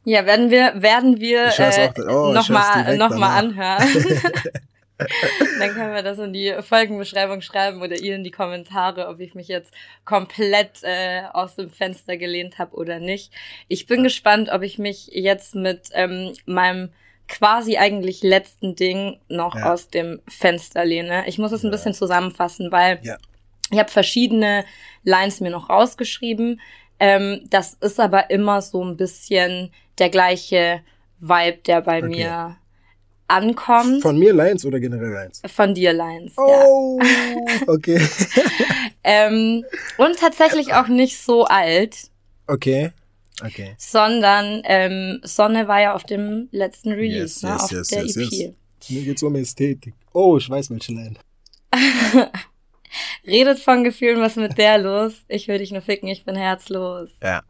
[0.03, 3.83] Ja, werden wir, werden wir äh, oh, nochmal noch mal anhören.
[5.59, 9.35] Dann können wir das in die Folgenbeschreibung schreiben oder ihr in die Kommentare, ob ich
[9.35, 9.73] mich jetzt
[10.05, 13.31] komplett äh, aus dem Fenster gelehnt habe oder nicht.
[13.67, 16.89] Ich bin gespannt, ob ich mich jetzt mit ähm, meinem
[17.31, 19.71] quasi eigentlich letzten Ding noch ja.
[19.71, 21.23] aus dem Fenster lehne.
[21.27, 21.71] Ich muss es ein ja.
[21.71, 23.17] bisschen zusammenfassen, weil ja.
[23.71, 24.65] ich habe verschiedene
[25.03, 26.59] Lines mir noch rausgeschrieben.
[26.99, 30.81] Ähm, das ist aber immer so ein bisschen der gleiche
[31.19, 32.07] Vibe, der bei okay.
[32.07, 32.57] mir
[33.27, 34.01] ankommt.
[34.01, 35.41] Von mir Lions oder generell Lions?
[35.47, 36.33] Von dir Lions.
[36.37, 37.67] Oh, ja.
[37.67, 38.05] okay.
[39.05, 39.63] ähm,
[39.97, 41.95] und tatsächlich auch nicht so alt.
[42.47, 42.91] Okay.
[43.43, 43.75] Okay.
[43.77, 47.49] Sondern ähm, Sonne war ja auf dem letzten Release, yes, ne?
[47.49, 48.31] Yes, auf yes, der yes, EP.
[48.31, 48.53] Yes.
[48.89, 49.93] Mir geht's um Ästhetik.
[50.13, 51.15] Oh, ich weiß welche Line.
[53.25, 55.13] Redet von Gefühlen, was mit der los?
[55.27, 57.09] Ich will dich nur ficken, ich bin herzlos.
[57.21, 57.43] Ja.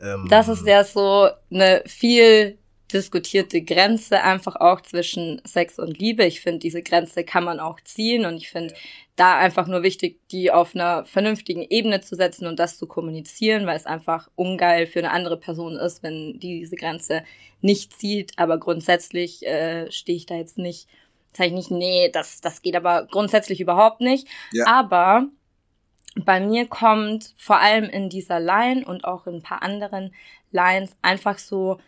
[0.00, 2.58] Ähm, das ist ja so eine viel
[2.92, 6.24] diskutierte Grenze einfach auch zwischen Sex und Liebe.
[6.24, 8.74] Ich finde, diese Grenze kann man auch ziehen und ich finde
[9.16, 13.66] da einfach nur wichtig, die auf einer vernünftigen Ebene zu setzen und das zu kommunizieren,
[13.66, 17.22] weil es einfach ungeil für eine andere Person ist, wenn die diese Grenze
[17.60, 18.32] nicht zieht.
[18.38, 20.88] Aber grundsätzlich äh, stehe ich da jetzt nicht,
[21.32, 24.26] sage ich nicht, nee, das, das geht aber grundsätzlich überhaupt nicht.
[24.52, 24.66] Ja.
[24.66, 25.26] Aber
[26.16, 30.14] bei mir kommt vor allem in dieser Line und auch in ein paar anderen
[30.50, 31.78] Lines einfach so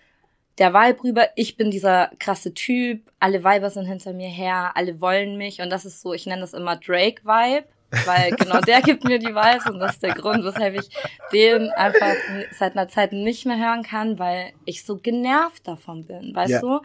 [0.58, 5.00] der Vibe rüber, ich bin dieser krasse Typ, alle Weiber sind hinter mir her, alle
[5.00, 5.60] wollen mich.
[5.60, 7.66] Und das ist so, ich nenne das immer Drake-Vibe,
[8.06, 9.68] weil genau der gibt mir die Vibes.
[9.68, 10.88] Und das ist der Grund, weshalb ich
[11.32, 12.14] den einfach
[12.52, 16.60] seit einer Zeit nicht mehr hören kann, weil ich so genervt davon bin, weißt ja.
[16.60, 16.80] du?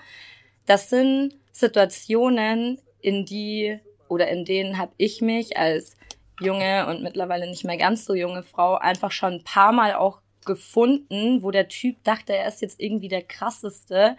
[0.66, 5.96] Das sind Situationen, in die oder in denen habe ich mich als
[6.40, 10.22] junge und mittlerweile nicht mehr ganz so junge Frau einfach schon ein paar Mal auch
[10.46, 14.18] gefunden, wo der Typ dachte, er ist jetzt irgendwie der krasseste,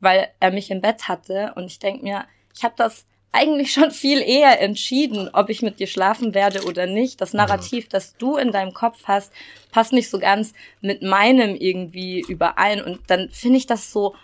[0.00, 1.52] weil er mich im Bett hatte.
[1.56, 5.78] Und ich denke mir, ich habe das eigentlich schon viel eher entschieden, ob ich mit
[5.78, 7.20] dir schlafen werde oder nicht.
[7.20, 9.32] Das Narrativ, das du in deinem Kopf hast,
[9.70, 12.82] passt nicht so ganz mit meinem irgendwie überein.
[12.82, 14.16] Und dann finde ich das so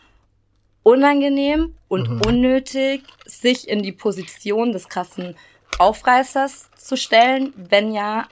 [0.82, 2.20] unangenehm und mhm.
[2.26, 5.36] unnötig, sich in die Position des krassen
[5.78, 8.28] Aufreißers zu stellen, wenn ja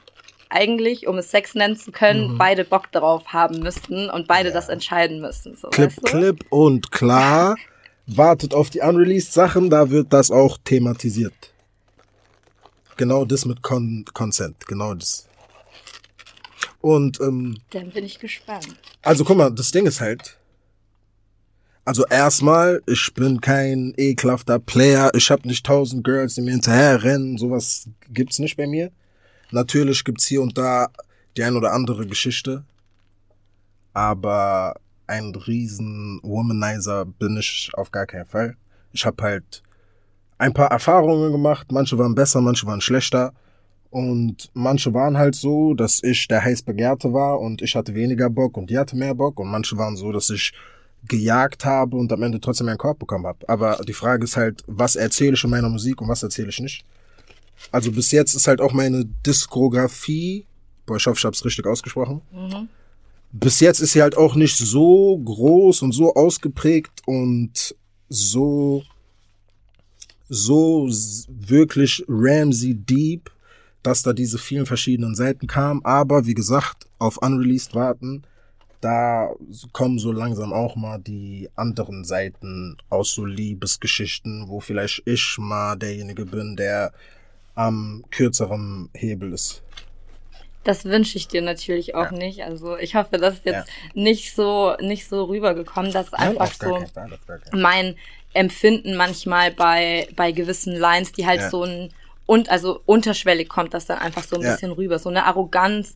[0.54, 2.38] eigentlich, um es Sex nennen zu können, mhm.
[2.38, 4.54] beide Bock darauf haben müssten und beide ja.
[4.54, 5.56] das entscheiden müssen.
[5.56, 5.92] So, Clip?
[6.04, 7.56] Clip und klar.
[8.06, 11.52] wartet auf die unreleased Sachen, da wird das auch thematisiert.
[12.96, 15.26] Genau das mit Con Consent, genau das.
[16.80, 18.76] Und ähm, dann bin ich gespannt.
[19.02, 20.38] Also guck mal, das Ding ist halt,
[21.86, 27.02] also erstmal, ich bin kein ekelhafter Player, ich habe nicht tausend Girls, die mir hinterher
[27.02, 28.92] rennen, sowas gibt's nicht bei mir.
[29.54, 30.88] Natürlich gibt's hier und da
[31.36, 32.64] die ein oder andere Geschichte,
[33.92, 34.74] aber
[35.06, 38.56] ein riesen Womanizer bin ich auf gar keinen Fall.
[38.92, 39.62] Ich habe halt
[40.38, 41.70] ein paar Erfahrungen gemacht.
[41.70, 43.32] Manche waren besser, manche waren schlechter.
[43.90, 48.28] Und manche waren halt so, dass ich der heiß Begehrte war und ich hatte weniger
[48.28, 49.38] Bock und die hatte mehr Bock.
[49.38, 50.52] Und manche waren so, dass ich
[51.06, 53.48] gejagt habe und am Ende trotzdem einen Korb bekommen habe.
[53.48, 56.58] Aber die Frage ist halt, was erzähle ich in meiner Musik und was erzähle ich
[56.58, 56.84] nicht?
[57.70, 60.46] Also bis jetzt ist halt auch meine Diskografie,
[60.86, 62.20] boah, ich hoffe, ich habe es richtig ausgesprochen.
[62.32, 62.68] Mhm.
[63.32, 67.74] Bis jetzt ist sie halt auch nicht so groß und so ausgeprägt und
[68.08, 68.82] so
[70.28, 70.88] so
[71.28, 73.30] wirklich Ramsey Deep,
[73.82, 75.84] dass da diese vielen verschiedenen Seiten kamen.
[75.84, 78.24] Aber wie gesagt, auf Unreleased warten
[78.84, 79.30] da
[79.72, 85.76] kommen so langsam auch mal die anderen Seiten aus so Liebesgeschichten, wo vielleicht ich mal
[85.76, 86.92] derjenige bin, der
[87.54, 89.62] am kürzeren Hebel ist.
[90.64, 92.18] Das wünsche ich dir natürlich auch ja.
[92.18, 92.42] nicht.
[92.42, 94.02] Also ich hoffe, das ist jetzt ja.
[94.02, 95.92] nicht so nicht so rübergekommen.
[95.92, 96.82] Das ist einfach so
[97.52, 97.96] mein
[98.32, 101.50] Empfinden manchmal bei bei gewissen Lines, die halt ja.
[101.50, 101.92] so ein
[102.26, 105.94] und also unterschwellig kommt das dann einfach so ein bisschen rüber, so eine Arroganz,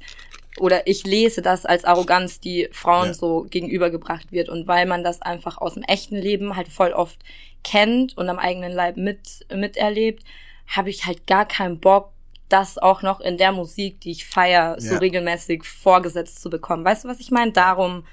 [0.60, 3.14] oder ich lese das als Arroganz, die Frauen ja.
[3.14, 4.48] so gegenübergebracht wird.
[4.48, 7.18] Und weil man das einfach aus dem echten Leben halt voll oft
[7.64, 10.24] kennt und am eigenen Leib mit, miterlebt,
[10.68, 12.12] habe ich halt gar keinen Bock,
[12.48, 14.80] das auch noch in der Musik, die ich feier, ja.
[14.80, 16.84] so regelmäßig vorgesetzt zu bekommen.
[16.84, 17.52] Weißt du, was ich meine?
[17.52, 18.04] Darum,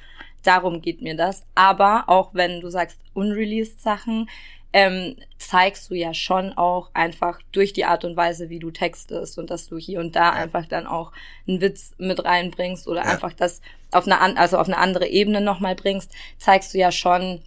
[0.44, 1.46] darum geht mir das.
[1.56, 4.30] Aber auch wenn du sagst unreleased Sachen,
[4.74, 9.38] ähm, zeigst du ja schon auch einfach durch die Art und Weise, wie du textest
[9.38, 10.32] und dass du hier und da ja.
[10.34, 11.14] einfach dann auch
[11.48, 13.10] einen Witz mit reinbringst oder ja.
[13.10, 17.42] einfach das auf eine, also auf eine andere Ebene nochmal bringst, zeigst du ja schon,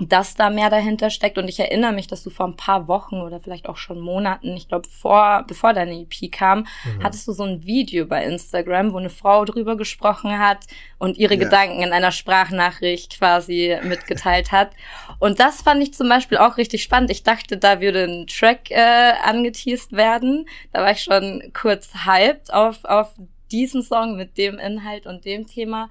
[0.00, 1.38] dass da mehr dahinter steckt.
[1.38, 4.56] Und ich erinnere mich, dass du vor ein paar Wochen oder vielleicht auch schon Monaten,
[4.56, 7.02] ich glaube, vor, bevor deine EP kam, mhm.
[7.02, 10.66] hattest du so ein Video bei Instagram, wo eine Frau drüber gesprochen hat
[10.98, 11.40] und ihre ja.
[11.40, 14.70] Gedanken in einer Sprachnachricht quasi mitgeteilt hat.
[15.18, 17.10] Und das fand ich zum Beispiel auch richtig spannend.
[17.10, 20.48] Ich dachte, da würde ein Track äh, angeteased werden.
[20.72, 23.12] Da war ich schon kurz hyped auf, auf
[23.52, 25.88] diesen Song mit dem Inhalt und dem Thema.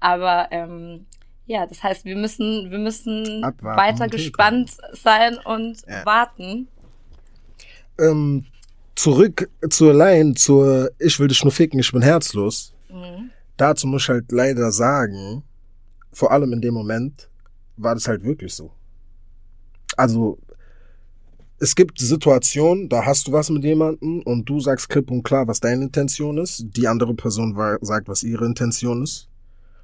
[0.00, 1.06] Aber ähm,
[1.46, 6.04] ja, das heißt, wir müssen, wir müssen Abwarten weiter gespannt sein und ja.
[6.06, 6.68] warten.
[7.98, 8.46] Ähm,
[8.94, 12.74] zurück zur Line, zur Ich will dich nur ficken, ich bin herzlos.
[12.88, 13.30] Mhm.
[13.56, 15.42] Dazu muss ich halt leider sagen,
[16.12, 17.28] vor allem in dem Moment
[17.76, 18.70] war das halt wirklich so.
[19.96, 20.38] Also,
[21.58, 25.46] es gibt Situationen, da hast du was mit jemandem und du sagst klipp und klar,
[25.46, 26.64] was deine Intention ist.
[26.76, 29.28] Die andere Person sagt, was ihre Intention ist.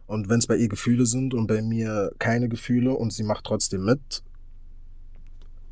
[0.09, 3.44] Und wenn es bei ihr Gefühle sind und bei mir keine Gefühle und sie macht
[3.44, 4.22] trotzdem mit,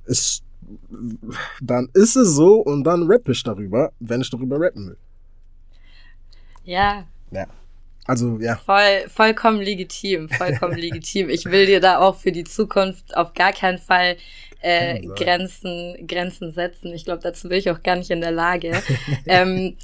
[0.04, 0.44] ist,
[1.60, 4.98] dann ist es so und dann rappe ich darüber, wenn ich darüber rappen will.
[6.64, 7.06] Ja.
[7.30, 7.46] Ja.
[8.04, 8.56] Also, ja.
[8.56, 11.30] Voll, vollkommen legitim, vollkommen legitim.
[11.30, 14.18] Ich will dir da auch für die Zukunft auf gar keinen Fall
[14.60, 16.92] äh, Grenzen, Grenzen setzen.
[16.92, 18.82] Ich glaube, dazu bin ich auch gar nicht in der Lage.
[19.26, 19.76] ähm,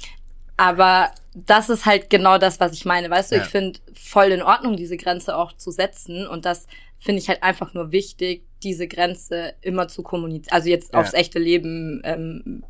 [0.57, 3.09] aber das ist halt genau das, was ich meine.
[3.09, 3.43] Weißt du, ja.
[3.43, 6.27] ich finde voll in Ordnung, diese Grenze auch zu setzen.
[6.27, 6.67] Und das
[6.99, 10.53] finde ich halt einfach nur wichtig, diese Grenze immer zu kommunizieren.
[10.53, 10.99] Also jetzt ja.
[10.99, 12.63] aufs echte Leben ähm,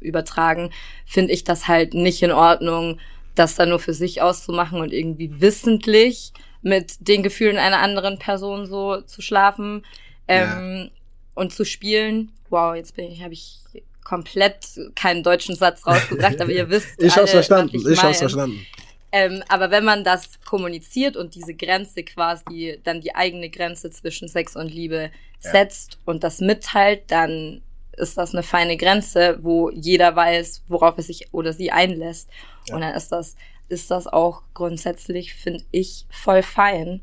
[0.00, 0.70] übertragen,
[1.06, 2.98] finde ich das halt nicht in Ordnung,
[3.34, 8.66] das dann nur für sich auszumachen und irgendwie wissentlich mit den Gefühlen einer anderen Person
[8.66, 9.84] so zu schlafen
[10.26, 10.90] ähm, ja.
[11.34, 12.32] und zu spielen.
[12.50, 13.60] Wow, jetzt bin ich, habe ich
[14.08, 16.88] komplett keinen deutschen Satz rausgebracht, aber ihr wisst.
[16.98, 18.66] ich alle, hab's verstanden, ich, ich hab's verstanden.
[19.12, 24.28] Ähm, aber wenn man das kommuniziert und diese Grenze quasi, dann die eigene Grenze zwischen
[24.28, 25.10] Sex und Liebe
[25.42, 25.50] ja.
[25.50, 27.62] setzt und das mitteilt, dann
[27.96, 32.30] ist das eine feine Grenze, wo jeder weiß, worauf er sich oder sie einlässt.
[32.68, 32.74] Ja.
[32.74, 33.36] Und dann ist das,
[33.68, 37.02] ist das auch grundsätzlich, finde ich, voll fein.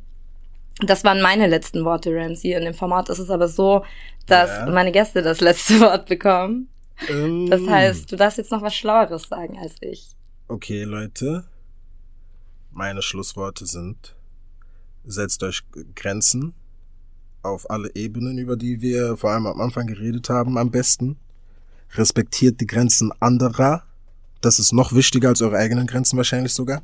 [0.79, 2.53] Das waren meine letzten Worte, Ramsey.
[2.53, 3.83] In dem Format ist es aber so,
[4.25, 4.65] dass ja.
[4.67, 6.69] meine Gäste das letzte Wort bekommen.
[7.09, 10.09] Ähm, das heißt, du darfst jetzt noch was Schlaueres sagen als ich.
[10.47, 11.45] Okay, Leute.
[12.71, 14.15] Meine Schlussworte sind,
[15.05, 15.63] setzt euch
[15.95, 16.53] Grenzen
[17.41, 21.17] auf alle Ebenen, über die wir vor allem am Anfang geredet haben, am besten.
[21.93, 23.83] Respektiert die Grenzen anderer.
[24.41, 26.81] Das ist noch wichtiger als eure eigenen Grenzen wahrscheinlich sogar.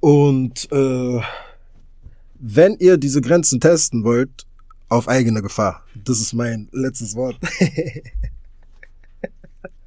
[0.00, 1.20] Und äh,
[2.40, 4.46] wenn ihr diese Grenzen testen wollt,
[4.88, 5.84] auf eigene Gefahr.
[5.94, 7.36] Das ist mein letztes Wort.